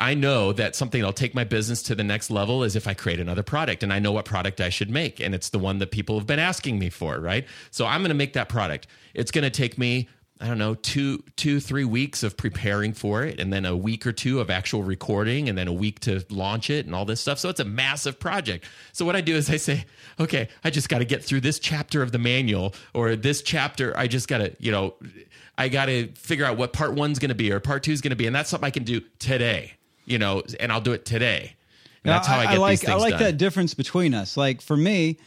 [0.00, 2.94] I know that something that'll take my business to the next level is if I
[2.94, 5.20] create another product and I know what product I should make.
[5.20, 7.46] And it's the one that people have been asking me for, right?
[7.70, 8.88] So I'm going to make that product.
[9.14, 10.08] It's going to take me,
[10.42, 14.06] I don't know, two, two, three weeks of preparing for it, and then a week
[14.06, 17.20] or two of actual recording, and then a week to launch it and all this
[17.20, 17.38] stuff.
[17.38, 18.64] So it's a massive project.
[18.92, 19.84] So what I do is I say,
[20.18, 23.96] okay, I just got to get through this chapter of the manual or this chapter.
[23.96, 24.94] I just got to, you know,
[25.56, 28.10] I got to figure out what part one's going to be or part two's going
[28.10, 28.26] to be.
[28.26, 29.74] And that's something I can do today
[30.04, 31.54] you know, and I'll do it today.
[32.04, 33.22] And that's how I, get like these things I like done.
[33.22, 34.36] that difference between us.
[34.36, 35.18] Like for me,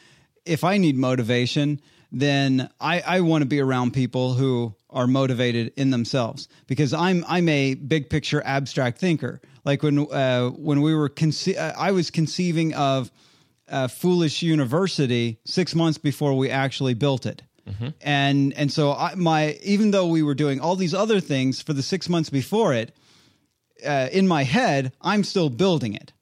[0.46, 1.80] if I need motivation,
[2.12, 7.24] then I, I want to be around people who are motivated in themselves because I'm
[7.28, 9.42] I'm a big picture abstract thinker.
[9.66, 13.12] Like when uh, when we were conce- I was conceiving of
[13.70, 17.44] uh, Foolish University six months before we actually built it.
[18.02, 21.74] And and so I, my even though we were doing all these other things for
[21.74, 22.96] the six months before it,
[23.86, 26.14] uh, in my head, I'm still building it,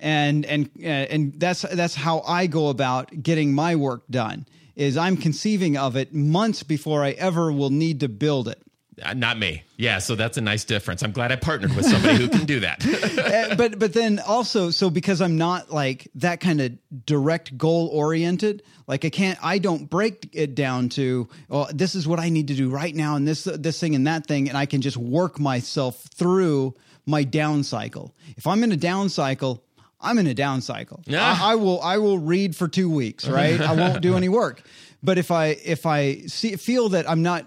[0.00, 4.46] and and uh, and that's that's how I go about getting my work done.
[4.76, 8.62] Is I'm conceiving of it months before I ever will need to build it.
[9.02, 9.62] Uh, not me.
[9.76, 11.02] Yeah, so that's a nice difference.
[11.02, 12.84] I'm glad I partnered with somebody who can do that.
[12.86, 16.72] Uh, but but then also so because I'm not like that kind of
[17.06, 22.06] direct goal oriented, like I can't I don't break it down to oh this is
[22.06, 24.58] what I need to do right now and this this thing and that thing and
[24.58, 26.74] I can just work myself through
[27.06, 28.14] my down cycle.
[28.36, 29.64] If I'm in a down cycle,
[30.00, 31.02] I'm in a down cycle.
[31.06, 31.22] Yeah.
[31.22, 33.60] I, I will I will read for 2 weeks, right?
[33.60, 34.62] I won't do any work.
[35.02, 37.46] But if I if I see feel that I'm not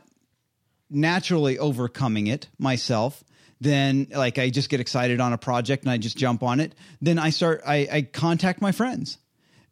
[0.89, 3.23] naturally overcoming it myself
[3.59, 6.75] then like i just get excited on a project and i just jump on it
[7.01, 9.17] then i start i, I contact my friends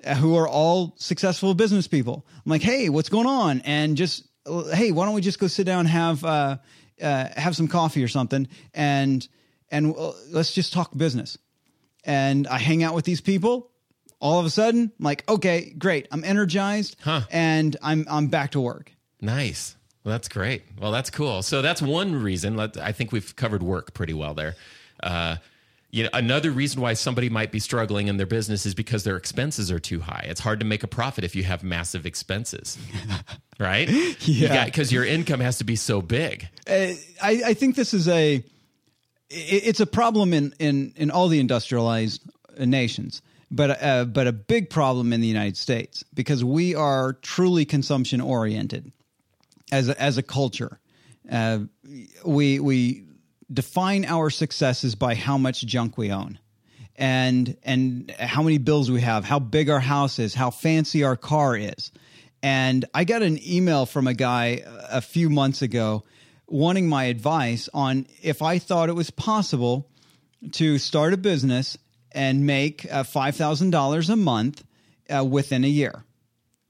[0.03, 4.27] uh, who are all successful business people i'm like hey what's going on and just
[4.47, 6.57] uh, hey why don't we just go sit down and have uh,
[7.01, 9.27] uh, have some coffee or something and
[9.69, 11.37] and uh, let's just talk business
[12.03, 13.69] and i hang out with these people
[14.19, 17.21] all of a sudden I'm like okay great i'm energized Huh.
[17.31, 19.75] and i'm i'm back to work nice.
[20.03, 20.63] Well, that's great.
[20.79, 21.43] Well, that's cool.
[21.43, 22.55] So that's one reason.
[22.55, 24.55] Let, I think we've covered work pretty well there.
[25.03, 25.35] Uh,
[25.91, 29.15] you know, another reason why somebody might be struggling in their business is because their
[29.15, 30.25] expenses are too high.
[30.27, 32.79] It's hard to make a profit if you have massive expenses,
[33.59, 33.87] right?
[34.27, 34.65] Yeah.
[34.65, 36.47] because your income has to be so big.
[36.67, 38.43] Uh, I, I think this is a
[39.31, 42.21] it's a problem in in in all the industrialized
[42.59, 47.13] uh, nations but uh, but a big problem in the United States because we are
[47.13, 48.91] truly consumption oriented
[49.71, 50.79] as a, as a culture.
[51.29, 51.59] Uh,
[52.25, 53.03] we we
[53.51, 56.39] define our successes by how much junk we own
[56.95, 61.17] and and how many bills we have how big our house is how fancy our
[61.17, 61.91] car is.
[62.43, 66.03] And i got an email from a guy a few months ago
[66.51, 69.87] wanting my advice on if i thought it was possible
[70.51, 71.77] to start a business
[72.13, 74.63] and make uh, $5000 a month
[75.09, 76.03] uh, within a year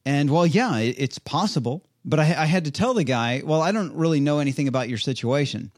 [0.06, 1.86] and well, yeah, it, it's possible.
[2.04, 4.89] But I, I had to tell the guy, well, I don't really know anything about
[4.89, 5.72] your situation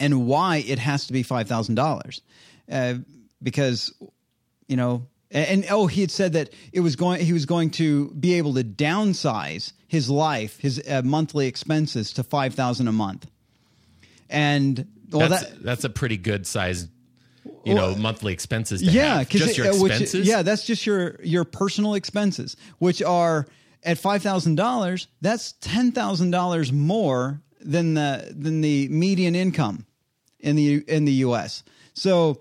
[0.00, 2.22] and why it has to be five thousand dollars,
[2.70, 2.94] uh,
[3.42, 3.92] because
[4.68, 7.24] you know, and, and oh, he had said that it was going.
[7.24, 12.22] He was going to be able to downsize his life, his uh, monthly expenses to
[12.22, 13.26] five thousand a month,
[14.30, 16.88] and well, that's that that's a pretty good size,
[17.64, 18.82] you know, monthly expenses.
[18.82, 19.28] Yeah, have.
[19.28, 20.26] just it- your uh, which- expenses.
[20.28, 23.46] yeah, that's just your your personal expenses, which are
[23.82, 25.08] at five thousand dollars.
[25.20, 29.86] That's ten thousand dollars more than the than the median income
[30.40, 31.62] in the in the U.S.
[31.94, 32.40] So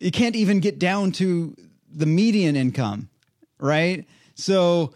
[0.00, 1.54] you can't even get down to
[1.94, 3.08] the median income,
[3.58, 4.06] right?
[4.34, 4.92] So,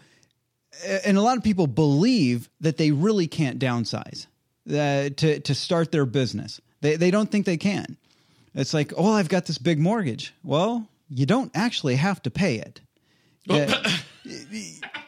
[1.05, 4.27] and a lot of people believe that they really can't downsize
[4.69, 6.61] uh, to to start their business.
[6.81, 7.97] They they don't think they can.
[8.53, 10.33] It's like, oh, I've got this big mortgage.
[10.43, 12.81] Well, you don't actually have to pay it.
[13.49, 13.89] Uh,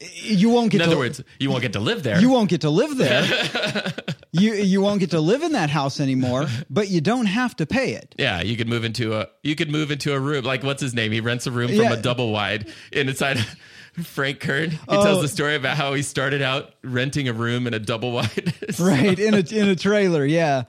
[0.00, 2.20] you won't get In to, other words, you won't get to live there.
[2.20, 3.24] you won't get to live there.
[4.32, 7.66] you you won't get to live in that house anymore, but you don't have to
[7.66, 8.14] pay it.
[8.18, 10.92] Yeah, you could move into a you could move into a room like what's his
[10.94, 11.12] name?
[11.12, 11.92] He rents a room from Yeah.
[11.94, 13.38] a double wide and inside
[14.04, 14.72] Frank Kern.
[14.72, 15.02] He Oh.
[15.02, 18.52] tells the story about how he started out renting a room in a double wide.
[18.78, 20.64] Right in a in a trailer, yeah.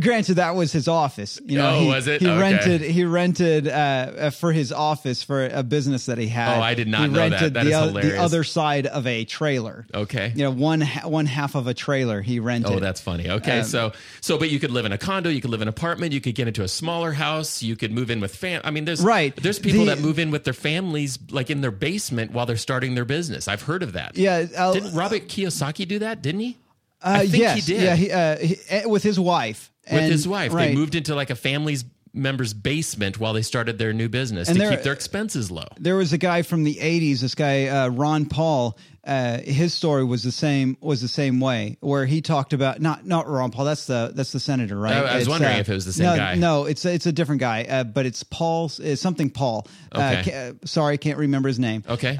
[0.00, 1.40] Granted, that was his office.
[1.44, 2.20] You know, Oh, he, was it?
[2.20, 2.40] He Okay.
[2.40, 2.80] rented.
[2.80, 6.58] He rented uh, uh, for his office for a business that he had.
[6.58, 8.12] Oh, I did not he know rented That the, is hilarious.
[8.14, 9.86] the other side of a trailer.
[9.94, 10.32] Okay.
[10.34, 12.72] You know, one one half of a trailer he rented.
[12.72, 13.30] Oh, that's funny.
[13.30, 15.68] Okay, Um, so so but you could live in a condo, you could live in
[15.68, 18.60] an apartment, you could get into a smaller house, you could move in with fam.
[18.64, 19.34] I mean, there's Right.
[19.36, 22.56] There's people The- that move in with their families, like in their basement, while they're
[22.56, 23.46] starting their business.
[23.48, 24.16] I've heard of that.
[24.16, 24.46] yeah.
[24.56, 26.22] Uh, Didn't Robert Kiyosaki do that?
[26.22, 26.58] Didn't he?
[27.02, 27.82] Uh, I think yes, he did.
[27.82, 29.70] Yeah, he, uh, he, uh, with his wife.
[29.90, 30.52] with And- his wife.
[30.52, 30.68] Right.
[30.68, 34.56] They moved into like a family's member's basement while they started their new business And
[34.56, 35.66] to they're- keep their expenses low.
[35.78, 40.02] there was a guy from the 80s this guy uh, ron paul uh, his story
[40.02, 43.64] was the same was the same way where he talked about not not ron paul
[43.64, 45.84] that's the that's the senator right I- I was It's, wondering uh, if it was
[45.84, 46.34] the same no, guy.
[46.34, 50.52] no it's it's a different guy uh, but it's paul something paul uh, Okay.
[50.64, 52.16] sorry can't remember his name Okay.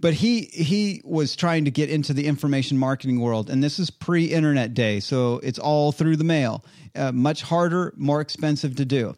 [0.00, 3.90] But he he was trying to get into the information marketing world, and this is
[3.90, 6.64] pre-internet day, so it's all through the mail.
[6.94, 9.16] Uh, much harder, more expensive to do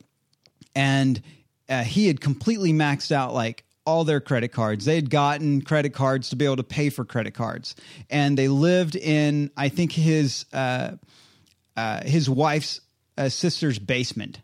[0.77, 1.23] and
[1.69, 4.85] uh, he had completely maxed out like all their credit cards.
[4.85, 7.75] They had gotten credit cards to be able to pay for credit cards,
[8.11, 10.93] and they lived in I think his uh,
[11.77, 12.81] uh, his wife's
[13.19, 14.41] uh, sister's basement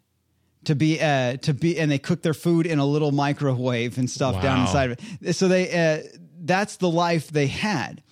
[0.64, 4.09] to be uh, to be, and they cooked their food in a little microwave and
[4.09, 5.35] stuff down inside of it.
[5.35, 6.03] So they uh,
[6.43, 8.03] that's the life they had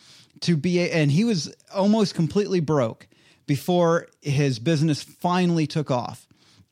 [0.43, 3.07] to be, and he was almost completely broke
[3.47, 6.27] before his business finally took off,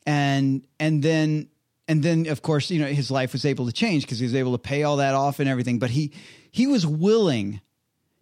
[0.05, 1.49] and and then
[1.87, 4.35] and then of course you know his life was able to change because he was
[4.35, 6.11] able to pay all that off and everything, but he
[6.51, 7.61] he was willing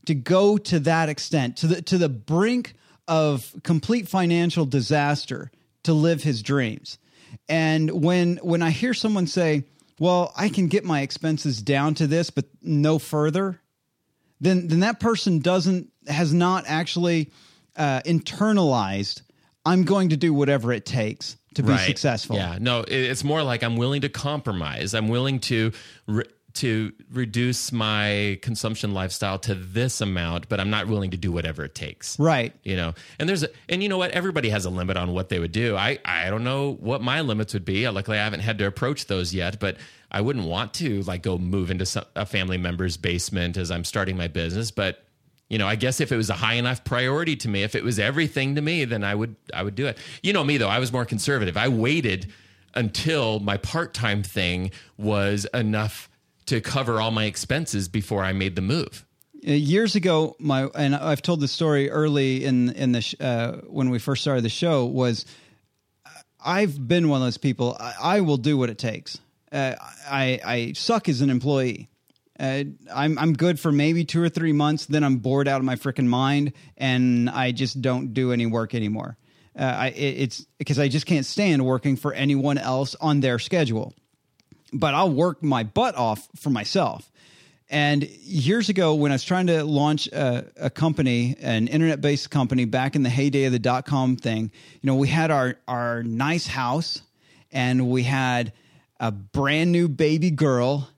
[0.06, 2.74] to go to that extent to the to the brink
[3.08, 5.52] of complete financial disaster
[5.84, 6.98] to live his dreams.
[7.48, 9.64] And when when I hear someone say,
[10.00, 13.62] "Well, I can get my expenses down to this, but no further,"
[14.40, 17.32] then then that person doesn't has not actually
[17.76, 19.22] uh, internalized.
[19.66, 22.38] I'm going to do whatever it takes to be successful.
[22.38, 24.94] Yeah, no, it's more like I'm willing to compromise.
[24.94, 25.72] I'm willing to
[26.08, 26.24] re-
[26.58, 31.64] to reduce my consumption lifestyle to this amount, but I'm not willing to do whatever
[31.64, 32.20] it takes.
[32.20, 32.54] Right.
[32.64, 34.12] You know, and there's a, and you know what?
[34.12, 35.76] Everybody has a limit on what they would do.
[35.76, 37.88] I I don't know what my limits would be.
[37.88, 39.78] Luckily, I haven't had to approach those yet, but
[40.12, 43.84] I wouldn't want to like go move into some, a family member's basement as I'm
[43.84, 44.72] starting my business.
[44.72, 45.04] But
[45.50, 47.84] you know, I guess if it was a high enough priority to me, if it
[47.84, 49.98] was everything to me, then I would I would do it.
[50.22, 51.56] You know me though, I was more conservative.
[51.56, 52.32] I waited
[52.76, 56.10] until my part-time thing was enough
[56.48, 59.06] to cover all my expenses before I made the move.
[59.48, 63.54] Uh, years ago my and i've told the story early in in the sh- uh,
[63.68, 65.26] when we first started the show was
[66.44, 69.20] i've been one of those people i, I will do what it takes
[69.52, 69.76] uh,
[70.10, 71.88] i i suck as an employee
[72.40, 74.86] uh, I'm I'm good for maybe two or three months.
[74.86, 78.76] Then I'm bored out of my freaking mind, and I just don't do any work
[78.76, 79.18] anymore.
[79.58, 83.40] Uh, I it, it's because I just can't stand working for anyone else on their
[83.40, 83.96] schedule
[84.74, 87.12] but I'll work my butt off for myself.
[87.70, 92.30] And years ago, when I was trying to launch a, a company, an internet based
[92.30, 94.52] company back in the heyday of the dot com thing,
[94.82, 97.02] you know, we had our, our nice house
[97.52, 98.54] and we had
[99.00, 100.90] a brand new baby girl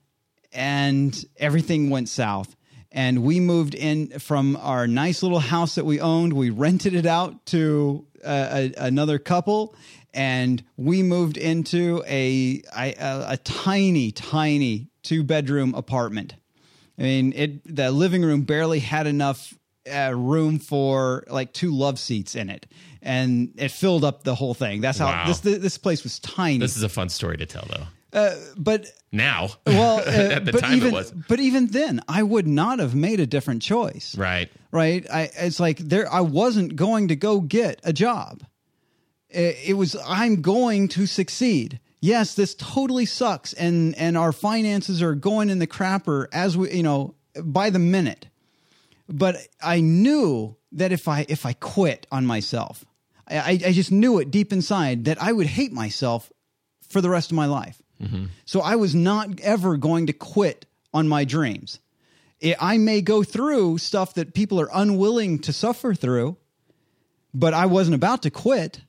[0.52, 2.54] and everything went south.
[2.92, 6.32] And we moved in from our nice little house that we owned.
[6.32, 9.74] We rented it out to a, a, another couple,
[10.14, 12.94] and we moved into a, a,
[13.28, 16.34] a tiny, tiny two bedroom apartment.
[16.98, 19.54] I mean, it the living room barely had enough
[19.90, 22.66] uh, room for like two love seats in it,
[23.00, 24.80] and it filled up the whole thing.
[24.82, 25.24] That's how Wow.
[25.26, 26.58] this this place was tiny.
[26.58, 27.86] This is a fun story to tell though.
[28.58, 32.22] but Now, well, uh, at the but time even it was but even then, I
[32.22, 34.14] would not have made a different choice.
[34.18, 34.50] right.
[34.70, 35.06] Right?
[35.10, 38.42] I it's like there I wasn't going to go get a job.
[39.30, 41.80] It, it was I'm going to succeed.
[42.00, 46.72] Yes, this totally sucks, and and our finances are going in the crapper as we
[46.72, 48.26] you know by the minute.
[49.08, 52.84] But I knew that if I if I quit on myself,
[53.26, 56.32] I, I just knew it deep inside that I would hate myself
[56.88, 57.80] for the rest of my life.
[58.02, 58.26] Mm-hmm.
[58.44, 61.78] So I was not ever going to quit on my dreams.
[62.58, 66.38] I may go through stuff that people are unwilling to suffer through,
[67.34, 68.80] but I wasn't about to quit.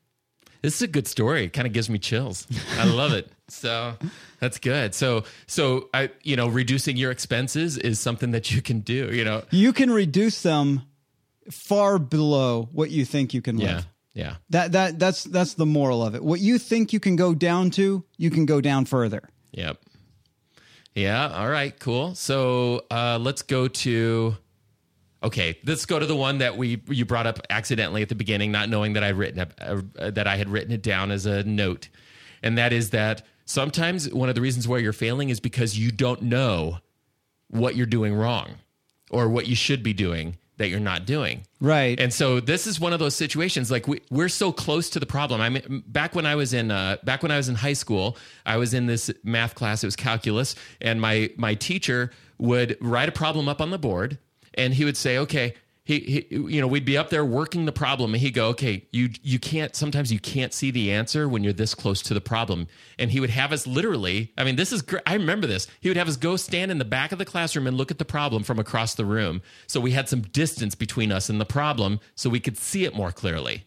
[0.62, 1.46] This is a good story.
[1.46, 2.48] It kind of gives me chills.
[2.78, 3.32] I love it.
[3.48, 3.96] So
[4.40, 4.94] that's good.
[4.94, 9.10] So so I you know reducing your expenses is something that you can do.
[9.12, 9.44] You know.
[9.50, 10.84] You can reduce them
[11.50, 13.70] far below what you think you can live.
[13.70, 13.82] Yeah.
[14.14, 14.36] Yeah.
[14.50, 16.24] That that that's that's the moral of it.
[16.24, 19.28] What you think you can go down to, you can go down further.
[19.52, 19.78] Yep.
[20.94, 21.30] Yeah.
[21.30, 21.78] All right.
[21.80, 22.16] Cool.
[22.16, 24.36] So uh, let's go to.
[25.24, 28.52] Okay, let's go to the one that we you brought up accidentally at the beginning,
[28.52, 31.44] not knowing that I written it, uh, that I had written it down as a
[31.44, 31.90] note,
[32.42, 35.92] and that is that sometimes one of the reasons why you're failing is because you
[35.92, 36.80] don't know
[37.50, 38.56] what you're doing wrong
[39.12, 41.44] or what you should be doing that you're not doing.
[41.60, 42.00] Right.
[42.00, 45.08] And so this is one of those situations like we, we're so close to the
[45.08, 45.42] problem.
[45.42, 48.16] I mean, back when I was in uh, back when I was in high school,
[48.46, 49.84] I was in this math class.
[49.84, 54.20] It was calculus, and my my teacher would write a problem up on the board,
[54.54, 57.72] and he would say, "Okay." He, he, you know, we'd be up there working the
[57.72, 59.76] problem, and he'd go, "Okay, you, you can't.
[59.76, 62.68] Sometimes you can't see the answer when you're this close to the problem."
[63.00, 64.32] And he would have us literally.
[64.38, 64.84] I mean, this is.
[65.08, 65.68] I remember this.
[65.80, 67.98] He would have us go stand in the back of the classroom and look at
[67.98, 71.46] the problem from across the room, so we had some distance between us and the
[71.46, 73.66] problem, so we could see it more clearly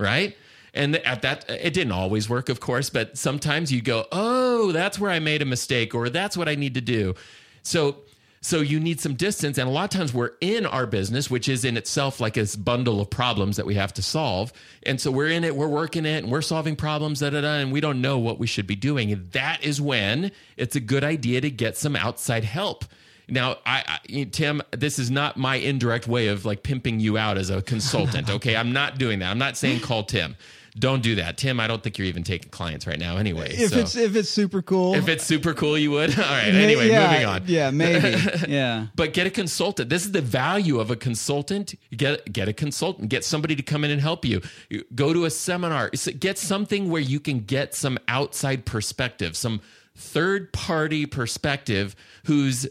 [0.00, 0.36] right?
[0.72, 4.98] And at that, it didn't always work, of course, but sometimes you go, "Oh, that's
[4.98, 7.14] where I made a mistake," or "That's what I need to do."
[7.62, 7.96] So,
[8.42, 11.48] so you need some distance, and a lot of times we're in our business, which
[11.48, 14.52] is in itself like this bundle of problems that we have to solve,
[14.84, 17.54] and so we're in it, we're working it, and we're solving problems, da da da,
[17.56, 19.12] and we don't know what we should be doing.
[19.12, 22.86] And that is when it's a good idea to get some outside help.
[23.28, 27.38] Now, I, I, Tim, this is not my indirect way of like pimping you out
[27.38, 28.28] as a consultant.
[28.40, 29.30] Okay, I'm not doing that.
[29.30, 30.36] I'm not saying call Tim.
[30.78, 31.58] Don't do that, Tim.
[31.60, 33.50] I don't think you're even taking clients right now, anyway.
[33.52, 34.94] if so- it's if it's super cool.
[34.94, 36.10] if it's super cool, you would.
[36.18, 36.52] All right.
[36.52, 37.42] May- Anyway, yeah, moving on.
[37.46, 38.16] Yeah, maybe.
[38.48, 38.86] yeah.
[38.94, 39.88] But get a consultant.
[39.90, 41.74] This is the value of a consultant.
[41.96, 43.08] Get get a consultant.
[43.08, 44.40] Get somebody to come in and help you.
[44.68, 45.90] You- Go to a seminar.
[45.90, 49.60] Get something where you can get some outside perspective, some
[49.96, 51.94] third party perspective
[52.24, 52.66] who's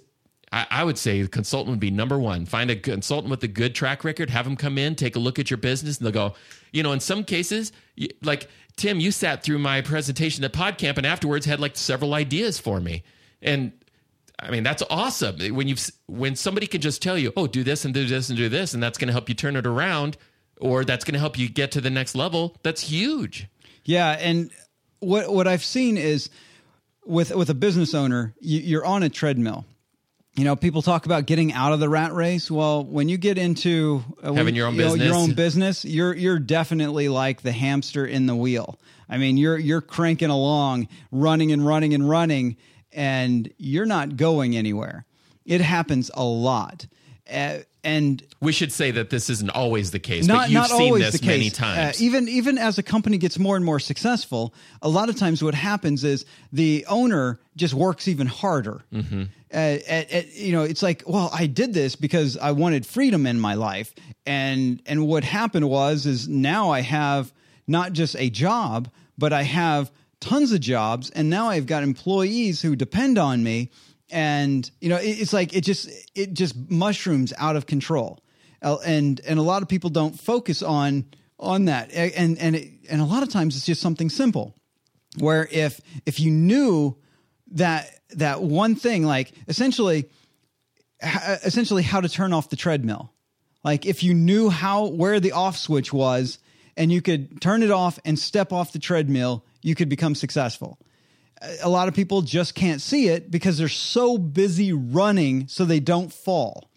[0.52, 2.46] I, I would say the consultant would be number one.
[2.46, 5.40] Find a consultant with a good track record, have them come in, take a look
[5.40, 6.36] at your business, and they'll go,
[6.72, 10.98] you know, in some cases, you, like Tim, you sat through my presentation at PodCamp
[10.98, 13.04] and afterwards had like several ideas for me.
[13.42, 13.74] And
[14.40, 15.38] I mean, that's awesome.
[15.54, 15.76] When you
[16.08, 18.74] when somebody can just tell you, "Oh, do this and do this and do this,"
[18.74, 20.18] and that's going to help you turn it around,
[20.62, 22.56] or that's going to help you get to the next level.
[22.64, 23.48] That's huge.
[23.84, 24.50] Yeah, and
[25.00, 26.30] what what I've seen is
[27.06, 29.66] with with a business owner, you, you're on a treadmill.
[30.40, 32.50] You know, people talk about getting out of the rat race.
[32.50, 35.34] Well, when you get into uh, having when, your own you know, business, your own
[35.34, 38.80] business, you're you're definitely like the hamster in the wheel.
[39.10, 42.56] I mean, you're you're cranking along, running and running and running,
[42.94, 45.06] and you're not going anywhere.
[45.46, 46.88] It happens a lot.
[47.30, 50.70] Uh, and we should say that this isn't always the case, not, but you've not
[50.70, 51.60] seen always this the case.
[51.60, 55.18] many Uh, even even as a company gets more and more successful, a lot of
[55.18, 58.86] times what happens is the owner just works even harder.
[58.94, 59.24] Mm-hmm.
[59.52, 63.26] Uh, at, at, you know, it's like, well, I did this because I wanted freedom
[63.26, 63.94] in my life,
[64.26, 67.34] and and what happened was is now I have
[67.66, 72.62] not just a job, but I have tons of jobs, and now I've got employees
[72.62, 73.72] who depend on me.
[74.12, 78.20] And you know it, it's like it just it just mushrooms out of control.
[78.62, 81.06] Uh, and and a lot of people don't focus on
[81.40, 81.92] on that.
[81.92, 84.56] And and it, and a lot of times it's just something simple
[85.18, 86.96] where if if you knew
[87.52, 90.10] that that one thing like essentially
[91.02, 93.12] uh, essentially how to turn off the treadmill
[93.64, 96.40] like if you knew how where the off switch was
[96.76, 100.80] and you could turn it off and step off the treadmill you could become successful
[101.62, 105.80] a lot of people just can't see it because they're so busy running so they
[105.80, 106.69] don't fall.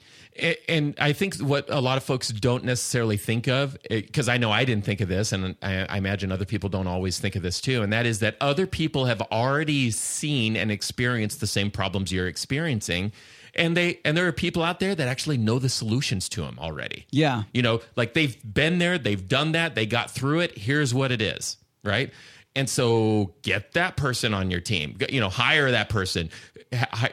[0.69, 4.51] And I think what a lot of folks don't necessarily think of, because I know
[4.51, 7.61] I didn't think of this, and I imagine other people don't always think of this
[7.61, 12.13] too, and that is that other people have already seen and experienced the same problems
[12.13, 13.13] you're experiencing.
[13.55, 16.59] And they and there are people out there that actually know the solutions to them
[16.59, 17.07] already.
[17.11, 17.43] Yeah.
[17.53, 20.57] You know, like they've been there, they've done that, they got through it.
[20.57, 22.11] Here's what it is, right?
[22.55, 24.97] And so get that person on your team.
[25.09, 26.31] You know, hire that person.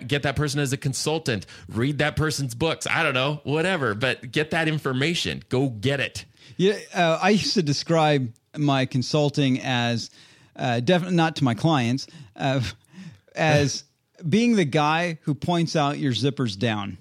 [0.05, 1.45] Get that person as a consultant.
[1.69, 2.87] Read that person's books.
[2.87, 5.43] I don't know, whatever, but get that information.
[5.49, 6.25] Go get it.
[6.57, 10.09] Yeah, uh, I used to describe my consulting as
[10.55, 12.61] uh, definitely not to my clients uh,
[13.35, 13.83] as
[14.27, 16.97] being the guy who points out your zippers down.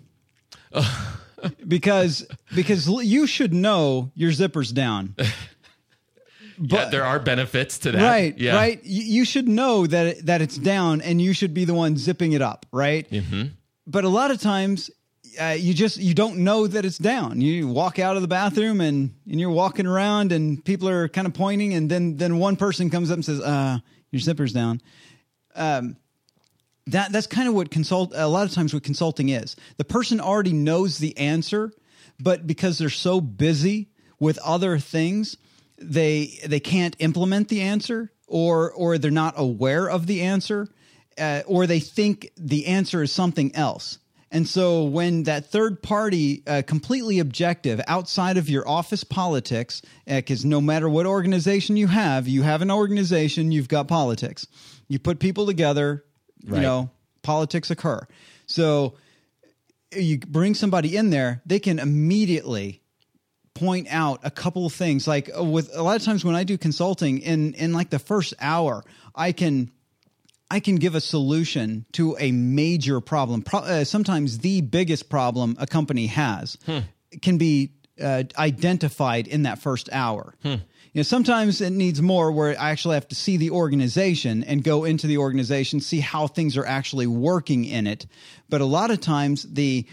[1.66, 5.14] because because you should know your zippers down.
[6.58, 8.02] But, yeah, there are benefits to that.
[8.02, 8.54] Right, yeah.
[8.54, 8.80] right.
[8.84, 12.42] You should know that that it's down, and you should be the one zipping it
[12.42, 13.08] up, right?
[13.10, 13.48] Mm-hmm.
[13.86, 14.90] But a lot of times,
[15.40, 17.40] uh, you just you don't know that it's down.
[17.40, 21.26] You walk out of the bathroom and and you're walking around, and people are kind
[21.26, 23.78] of pointing, and then then one person comes up and says, "Uh,
[24.10, 24.80] your zipper's down."
[25.54, 25.96] Um,
[26.88, 28.12] that that's kind of what consult.
[28.14, 31.72] A lot of times, what consulting is, the person already knows the answer,
[32.18, 33.88] but because they're so busy
[34.18, 35.36] with other things
[35.80, 40.68] they they can't implement the answer or or they're not aware of the answer
[41.18, 43.98] uh, or they think the answer is something else.
[44.30, 50.44] And so when that third party uh, completely objective outside of your office politics because
[50.44, 54.46] uh, no matter what organization you have you have an organization you've got politics.
[54.88, 56.04] You put people together
[56.44, 56.90] you know
[57.22, 58.06] politics occur.
[58.46, 58.94] So
[59.92, 62.82] you bring somebody in there they can immediately
[63.58, 65.06] point out a couple of things.
[65.06, 67.98] Like uh, with a lot of times when i do consulting in in like the
[67.98, 68.84] first hour
[69.14, 69.70] i can
[70.50, 75.56] i can give a solution to a major problem Pro- uh, sometimes the biggest problem
[75.58, 76.56] a company has
[77.22, 80.34] can be uh, identified in that first hour.
[80.44, 80.60] You
[81.00, 84.84] know sometimes it needs more where i actually have to see the organization and go
[84.84, 88.06] into the organization see how things are actually working in it.
[88.48, 89.86] But a lot of times the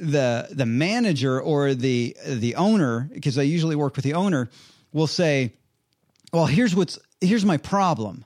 [0.00, 4.50] the the manager or the the owner because I usually work with the owner
[4.92, 5.52] will say,
[6.32, 8.24] "Well, here's what's here's my problem."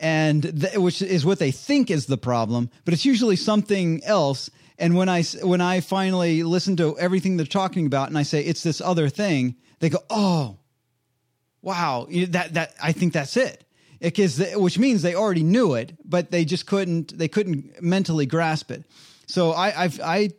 [0.00, 4.48] And th- which is what they think is the problem, but it's usually something else.
[4.78, 8.40] And when i when I finally listen to everything they're talking about and I say
[8.42, 10.58] it's this other thing, they go, "Oh,
[11.62, 13.64] wow, that that I think that's it."
[14.00, 18.70] Because which means they already knew it, but they just couldn't they couldn't mentally grasp
[18.70, 18.84] it.
[19.26, 20.30] So I I've I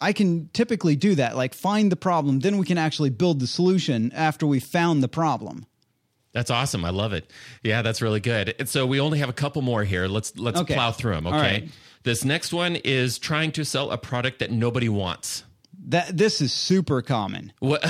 [0.00, 3.46] I can typically do that, like find the problem, then we can actually build the
[3.46, 5.66] solution after we found the problem.
[6.32, 6.84] That's awesome.
[6.84, 7.30] I love it.
[7.64, 8.54] Yeah, that's really good.
[8.58, 10.06] And so we only have a couple more here.
[10.06, 10.74] Let's let's Okay.
[10.74, 11.26] plow through them.
[11.26, 11.36] Okay.
[11.36, 11.68] right.
[12.04, 15.42] This next one is trying to sell a product that nobody wants.
[15.88, 17.52] That this is super common.
[17.58, 17.82] What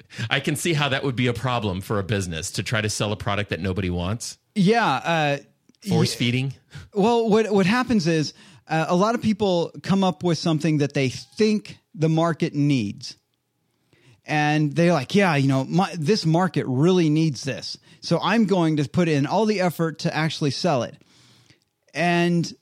[0.30, 2.90] I can see how that would be a problem for a business to try to
[2.90, 4.36] sell a product that nobody wants.
[4.54, 4.84] Yeah.
[4.86, 5.38] Uh,
[5.88, 6.54] Force feeding.
[6.92, 8.34] well, what what happens is
[8.68, 13.16] uh, a lot of people come up with something that they think the market needs.
[14.24, 17.78] And they're like, yeah, you know, my, this market really needs this.
[18.00, 20.96] So I'm going to put in all the effort to actually sell it.
[21.94, 22.52] And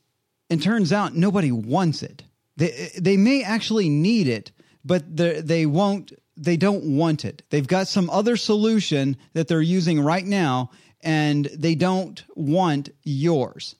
[0.50, 2.22] it turns out nobody wants it.
[2.57, 4.52] They, they may actually need it,
[4.84, 7.42] but they won't, they don't want it.
[7.48, 13.74] They've got some other solution that they're using right now and they don't want yours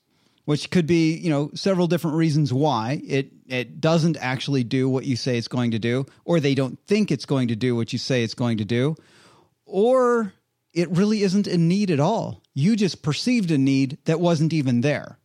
[0.45, 5.05] which could be you know several different reasons why it it doesn't actually do what
[5.05, 7.93] you say it's going to do or they don't think it's going to do what
[7.93, 8.97] you say it's going to do
[9.67, 10.33] or
[10.75, 12.43] it really isn't a need at all.
[12.53, 15.19] You just perceived a need that wasn't even there.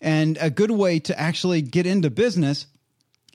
[0.00, 2.66] And a good way to actually get into business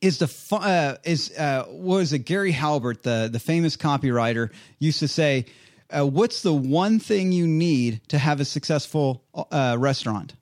[0.02, 5.08] is the uh, is uh, was it Gary Halbert the the famous copywriter used to
[5.08, 5.46] say
[5.90, 10.34] uh, what's the one thing you need to have a successful uh, restaurant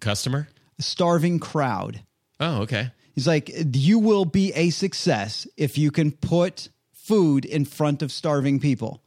[0.00, 0.48] Customer?
[0.78, 2.02] Starving crowd.
[2.40, 2.92] Oh, okay.
[3.14, 8.12] He's like, you will be a success if you can put food in front of
[8.12, 9.02] starving people.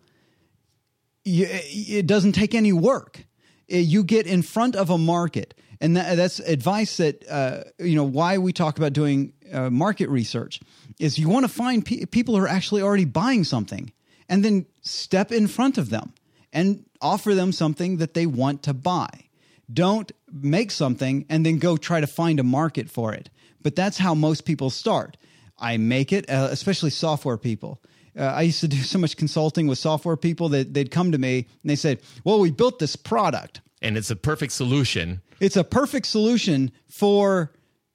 [1.24, 3.26] It doesn't take any work.
[3.68, 8.38] You get in front of a market, and that's advice that uh, you know why
[8.38, 10.60] we talk about doing uh, market research
[11.00, 13.94] is you want to find pe- people who are actually already buying something,
[14.28, 16.12] and then step in front of them
[16.52, 19.10] and offer them something that they want to buy.
[19.72, 23.30] Don't make something and then go try to find a market for it.
[23.62, 25.18] But that's how most people start.
[25.58, 27.82] I make it, uh, especially software people.
[28.18, 31.18] Uh, I used to do so much consulting with software people that they'd come to
[31.18, 33.62] me and they said, Well, we built this product.
[33.82, 35.22] And it's a perfect solution.
[35.40, 37.52] It's a perfect solution for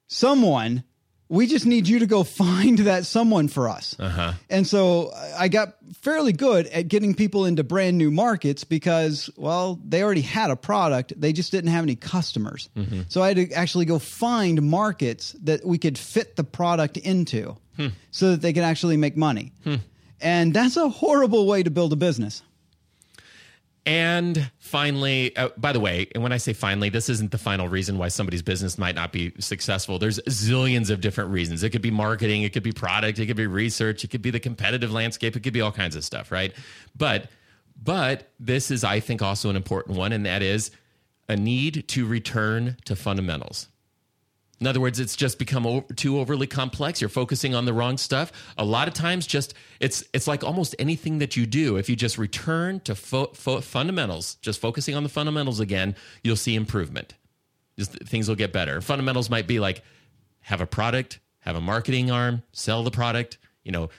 [0.07, 0.83] someone
[1.29, 3.95] we just need you to go find that someone for us.
[3.99, 4.33] Uh-huh.
[4.49, 9.79] And so I got fairly good at getting people into brand new markets because, well,
[9.85, 11.13] they already had a product.
[11.19, 12.69] They just didn't have any customers.
[12.75, 13.01] Mm-hmm.
[13.09, 17.57] So I had to actually go find markets that we could fit the product into
[17.75, 17.87] hmm.
[18.11, 19.53] so that they could actually make money.
[19.63, 19.75] Hmm.
[20.19, 22.41] And that's a horrible way to build a business.
[23.87, 27.69] And finally, uh, by the way, and when I say finally, this isn't the final
[27.69, 29.97] reason why somebody's business might not be successful.
[29.97, 31.63] There's zillions of different reasons.
[31.63, 34.29] It could be marketing, it could be product, it could be research, it could be
[34.29, 36.53] the competitive landscape, it could be all kinds of stuff, right?
[36.97, 37.29] But
[37.81, 40.69] but this is I think also an important one and that is
[41.29, 43.69] a need to return to fundamentals.
[44.59, 46.99] In other words, it's just become over, too overly complex.
[46.99, 48.31] You're focusing on the wrong stuff.
[48.57, 51.77] A lot of times, just it's it's like almost anything that you do.
[51.77, 56.35] If you just return to fo- fo- fundamentals, just focusing on the fundamentals again, you'll
[56.35, 57.13] see improvement.
[57.77, 58.81] Just, things will get better.
[58.81, 59.83] Fundamentals might be like
[60.41, 63.37] have a product, have a marketing arm, sell the product.
[63.63, 63.89] You know,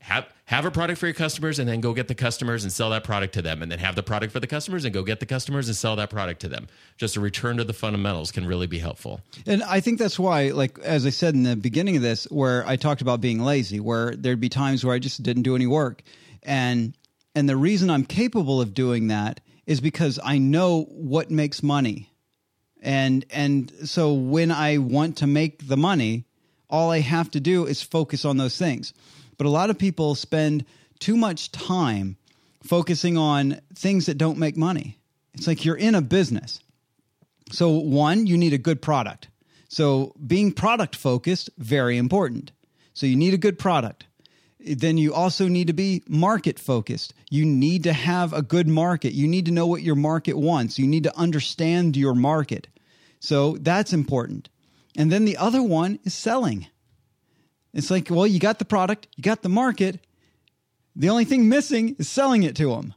[0.00, 2.88] have have a product for your customers and then go get the customers and sell
[2.90, 3.62] that product to them.
[3.62, 5.96] And then have the product for the customers and go get the customers and sell
[5.96, 6.68] that product to them.
[6.96, 9.20] Just a return to the fundamentals can really be helpful.
[9.46, 12.66] And i think that's why like as i said in the beginning of this where
[12.66, 15.66] i talked about being lazy where there'd be times where i just didn't do any
[15.66, 16.02] work.
[16.42, 16.94] And
[17.34, 22.10] and the reason i'm capable of doing that is because i know what makes money.
[22.80, 26.24] And and so when i want to make the money
[26.70, 28.94] all i have to do is focus on those things
[29.38, 30.66] but a lot of people spend
[30.98, 32.16] too much time
[32.62, 34.98] focusing on things that don't make money.
[35.34, 36.60] It's like you're in a business.
[37.50, 39.28] So, one, you need a good product.
[39.68, 42.52] So, being product focused, very important.
[42.92, 44.06] So, you need a good product.
[44.60, 47.14] Then you also need to be market focused.
[47.30, 49.12] You need to have a good market.
[49.12, 50.78] You need to know what your market wants.
[50.78, 52.66] You need to understand your market.
[53.20, 54.48] So, that's important.
[54.96, 56.66] And then the other one is selling.
[57.74, 60.00] It's like, well, you got the product, you got the market.
[60.96, 62.94] The only thing missing is selling it to them.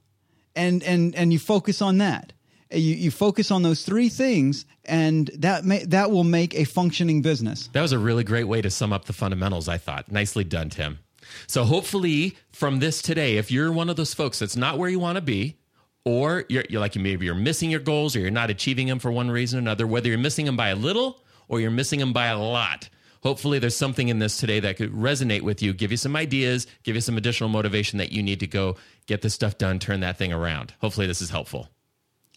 [0.55, 2.34] And and and you focus on that.
[2.72, 7.22] You, you focus on those three things, and that may, that will make a functioning
[7.22, 7.67] business.
[7.74, 9.67] That was a really great way to sum up the fundamentals.
[9.67, 10.99] I thought, nicely done, Tim.
[11.47, 14.99] So hopefully, from this today, if you're one of those folks that's not where you
[14.99, 15.57] want to be,
[16.05, 19.11] or you're, you're like maybe you're missing your goals, or you're not achieving them for
[19.11, 22.13] one reason or another, whether you're missing them by a little or you're missing them
[22.13, 22.89] by a lot,
[23.22, 26.67] hopefully there's something in this today that could resonate with you, give you some ideas,
[26.84, 28.76] give you some additional motivation that you need to go
[29.07, 30.74] get this stuff done, turn that thing around.
[30.82, 31.69] Hopefully this is helpful.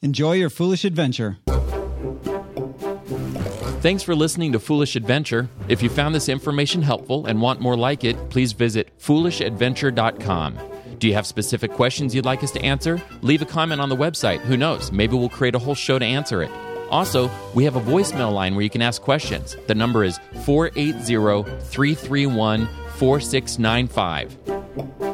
[0.02, 1.38] Enjoy your foolish adventure.
[3.80, 5.48] Thanks for listening to Foolish Adventure.
[5.68, 10.58] If you found this information helpful and want more like it, please visit foolishadventure.com.
[10.98, 13.02] Do you have specific questions you'd like us to answer?
[13.20, 14.40] Leave a comment on the website.
[14.40, 14.90] Who knows?
[14.90, 16.50] Maybe we'll create a whole show to answer it.
[16.94, 19.56] Also, we have a voicemail line where you can ask questions.
[19.66, 21.42] The number is 480
[21.72, 22.68] 331
[22.98, 25.13] 4695.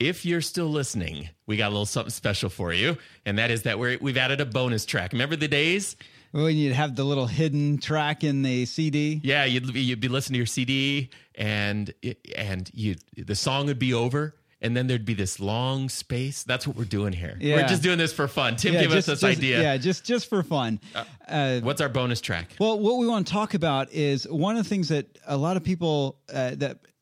[0.00, 2.96] If you're still listening, we got a little something special for you,
[3.26, 5.12] and that is that we're, we've added a bonus track.
[5.12, 5.94] Remember the days?
[6.32, 9.20] When you'd have the little hidden track in the CD.
[9.22, 11.92] Yeah, you'd you'd be listening to your CD, and
[12.36, 16.44] and you the song would be over, and then there'd be this long space.
[16.44, 17.36] That's what we're doing here.
[17.40, 17.56] Yeah.
[17.56, 18.54] We're just doing this for fun.
[18.54, 19.60] Tim Yeah, gave just, us this just- idea.
[19.60, 20.78] Yeah, just just for fun.
[21.26, 22.50] Uh, What's our bonus track?
[22.60, 25.56] Well, what we want to talk about is one of the things that a lot
[25.56, 26.54] of people uh,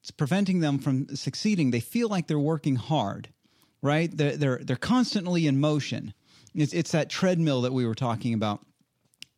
[0.09, 1.71] that's preventing them from succeeding.
[1.71, 3.29] They feel like they're working hard,
[3.83, 4.11] right?
[4.15, 6.15] They're they're, they're constantly in motion.
[6.55, 8.65] It's, it's that treadmill that we were talking about,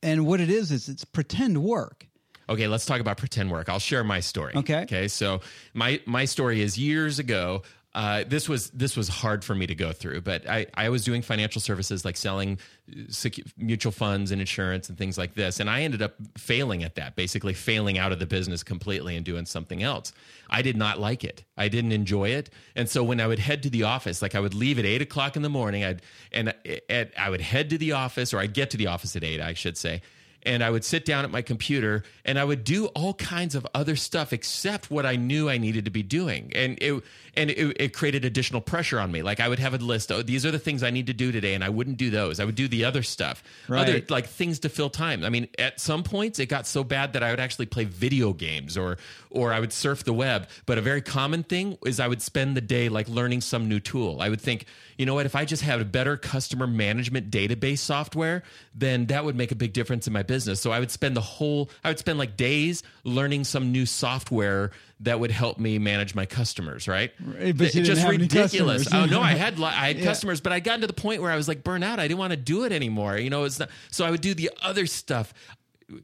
[0.02, 2.06] and what it is is it's pretend work.
[2.48, 3.68] Okay, let's talk about pretend work.
[3.68, 4.54] I'll share my story.
[4.56, 4.82] Okay.
[4.82, 5.08] Okay.
[5.08, 5.40] So
[5.74, 7.62] my my story is years ago.
[7.92, 11.02] Uh, this was this was hard for me to go through, but I, I was
[11.02, 15.58] doing financial services like selling uh, secu- mutual funds and insurance and things like this,
[15.58, 19.26] and I ended up failing at that, basically failing out of the business completely and
[19.26, 20.12] doing something else.
[20.48, 21.42] I did not like it.
[21.56, 24.40] I didn't enjoy it, and so when I would head to the office, like I
[24.40, 26.54] would leave at eight o'clock in the morning, I'd and
[26.88, 29.40] at, I would head to the office, or I'd get to the office at eight,
[29.40, 30.00] I should say
[30.42, 33.66] and I would sit down at my computer and I would do all kinds of
[33.74, 36.52] other stuff except what I knew I needed to be doing.
[36.54, 37.02] And it
[37.36, 39.22] and it, it created additional pressure on me.
[39.22, 41.30] Like I would have a list, oh, these are the things I need to do
[41.30, 42.40] today, and I wouldn't do those.
[42.40, 43.42] I would do the other stuff.
[43.82, 45.24] Other like things to fill time.
[45.24, 48.32] I mean, at some points it got so bad that I would actually play video
[48.32, 48.98] games or
[49.30, 50.48] or I would surf the web.
[50.66, 53.80] But a very common thing is I would spend the day like learning some new
[53.80, 54.20] tool.
[54.20, 54.66] I would think,
[55.00, 58.42] you know what, if I just had a better customer management database software,
[58.74, 60.60] then that would make a big difference in my business.
[60.60, 64.72] So I would spend the whole I would spend like days learning some new software
[65.00, 67.12] that would help me manage my customers, right?
[67.18, 68.92] Right, but didn't just ridiculous.
[68.92, 70.04] Oh no, I had I had Yeah.
[70.04, 71.98] customers, but I got to the point where I was like burnt out.
[71.98, 73.16] I didn't want to do it anymore.
[73.16, 73.70] You know, it's not.
[73.90, 75.32] So I would do the other stuff.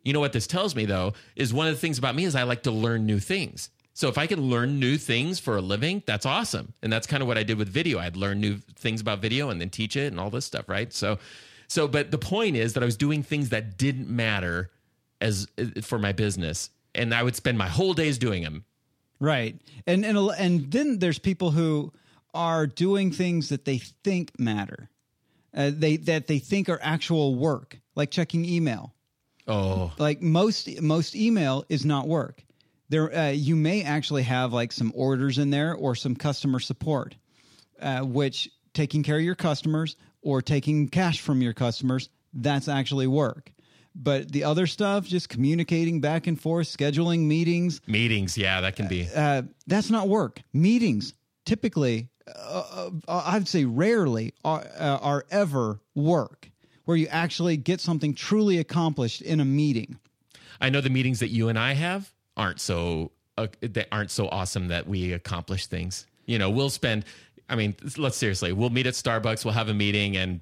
[0.05, 2.34] You know what this tells me though is one of the things about me is
[2.34, 3.68] I like to learn new things.
[3.97, 6.74] So if I can learn new things for a living, that's awesome.
[6.82, 7.99] And that's kind of what I did with video.
[7.99, 10.92] I'd learn new things about video and then teach it and all this stuff, right?
[10.92, 11.18] So
[11.66, 14.70] so but the point is that I was doing things that didn't matter
[15.22, 15.49] as
[15.80, 18.66] for my business and I would spend my whole days doing them.
[19.18, 19.59] Right.
[19.86, 21.90] And and and then there's people who
[22.34, 24.90] are doing things that they think matter.
[25.55, 28.92] Uh, they that they think are actual work, like checking email.
[29.49, 32.42] Oh, Like most most email is not work.
[32.89, 37.16] There uh, you may actually have like some orders in there or some customer support,
[37.80, 43.07] uh, which taking care of your customers or taking cash from your customers, that's actually
[43.07, 43.53] work.
[43.95, 48.89] But the other stuff, just communicating back and forth, scheduling meetings, meetings, yeah, that can
[48.89, 49.09] be.
[49.14, 50.43] uh, that's not work.
[50.53, 51.14] Meetings
[51.47, 56.51] typically, uh, uh, I'd say rarely, are, uh, are ever work
[56.84, 59.99] where you actually get something truly accomplished in a meeting.
[60.61, 64.28] I know the meetings that you and I have aren't so uh, that aren't so
[64.28, 66.07] awesome that we accomplish things.
[66.26, 67.05] You know, we'll spend.
[67.49, 68.53] I mean, let's seriously.
[68.53, 69.45] We'll meet at Starbucks.
[69.45, 70.41] We'll have a meeting, and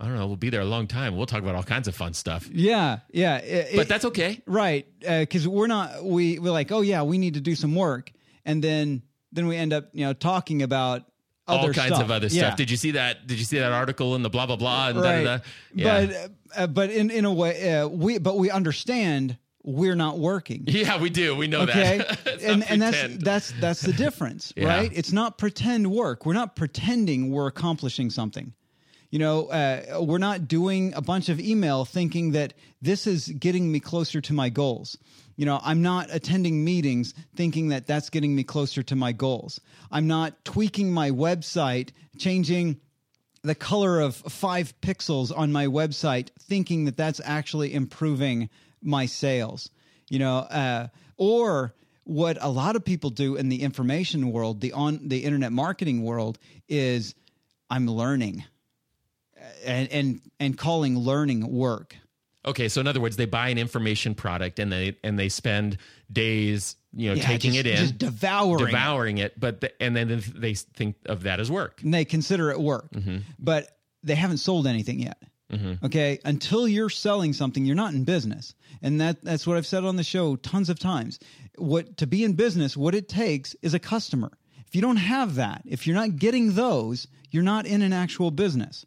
[0.00, 0.26] I don't know.
[0.26, 1.16] We'll be there a long time.
[1.16, 2.48] We'll talk about all kinds of fun stuff.
[2.52, 3.36] Yeah, yeah.
[3.38, 4.42] it- But that's okay.
[4.46, 8.10] right because we're not we we're like, oh yeah, we need to do some work,
[8.44, 9.02] and then
[9.32, 11.04] then we end up you know talking about
[11.48, 12.02] other all kinds stuff.
[12.02, 12.46] of other Yeah.
[12.48, 12.56] stuff.
[12.56, 13.26] Did you see that?
[13.26, 14.88] Did you see that article in the blah blah blah?
[14.88, 15.22] And right.
[15.22, 15.42] da, da, da?
[15.74, 16.06] Yeah.
[16.06, 20.62] But uh, but in in a way, uh, we but we understand we're not working.
[20.66, 21.34] yeah, we do.
[21.34, 22.42] We know okay that.
[22.42, 24.68] And and that's that's that's the difference Yeah.
[24.68, 28.52] right it's not pretend work we're not pretending we're accomplishing something
[29.10, 33.70] you know uh, we're not doing a bunch of email thinking that this is getting
[33.72, 34.96] me closer to my goals
[35.36, 39.60] you know i'm not attending meetings thinking that that's getting me closer to my goals
[39.90, 42.78] i'm not tweaking my website changing
[43.42, 48.48] the color of five pixels on my website thinking that that's actually improving
[48.86, 49.68] my sales
[50.08, 50.86] you know uh,
[51.18, 51.74] or
[52.04, 56.02] what a lot of people do in the information world the on the internet marketing
[56.04, 57.14] world is
[57.68, 58.44] i'm learning
[59.64, 61.96] and and and calling learning work
[62.48, 65.78] Okay, so in other words, they buy an information product and they and they spend
[66.12, 68.66] days, you know, Yeah, taking just- it in, just devouring it.
[68.70, 69.40] devouring it.
[69.40, 71.82] But the, and then they think of that as work.
[71.82, 72.88] and they consider it work,
[73.40, 75.20] but they haven't sold anything yet.
[75.52, 75.86] Mm-hmm.
[75.86, 79.84] Okay, until you're selling something, you're not in business, and that that's what I've said
[79.84, 81.20] on the show tons of times.
[81.56, 84.32] What to be in business, what it takes is a customer.
[84.66, 88.32] If you don't have that, if you're not getting those, you're not in an actual
[88.32, 88.84] business.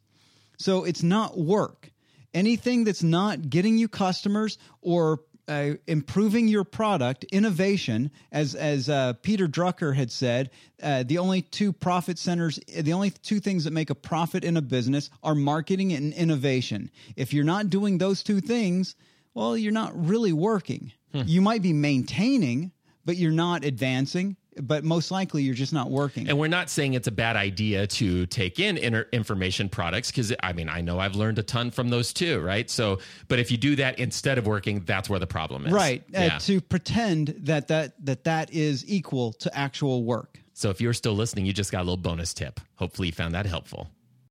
[0.58, 1.92] So it's not work.
[2.34, 9.14] Anything that's not getting you customers or uh, improving your product, innovation, as as uh,
[9.24, 13.72] Peter Drucker had said, uh, the only two profit centers, the only two things that
[13.72, 16.92] make a profit in a business are marketing and innovation.
[17.16, 18.96] If you're not doing those two things,
[19.34, 20.92] well, you're not really working.
[21.26, 22.72] You might be maintaining,
[23.04, 24.38] but you're not advancing.
[24.62, 26.28] But most likely you're just not working.
[26.28, 30.34] And we're not saying it's a bad idea to take in inter- information products because
[30.42, 32.70] I mean, I know I've learned a ton from those too, right?
[32.70, 35.72] So, but if you do that instead of working, that's where the problem is.
[35.72, 36.04] right.
[36.16, 40.40] Uh, to pretend that, that that that is equal to actual work.
[40.54, 42.60] so if you're still listening, you just got a little bonus tip.
[42.76, 43.90] Hopefully you found that helpful.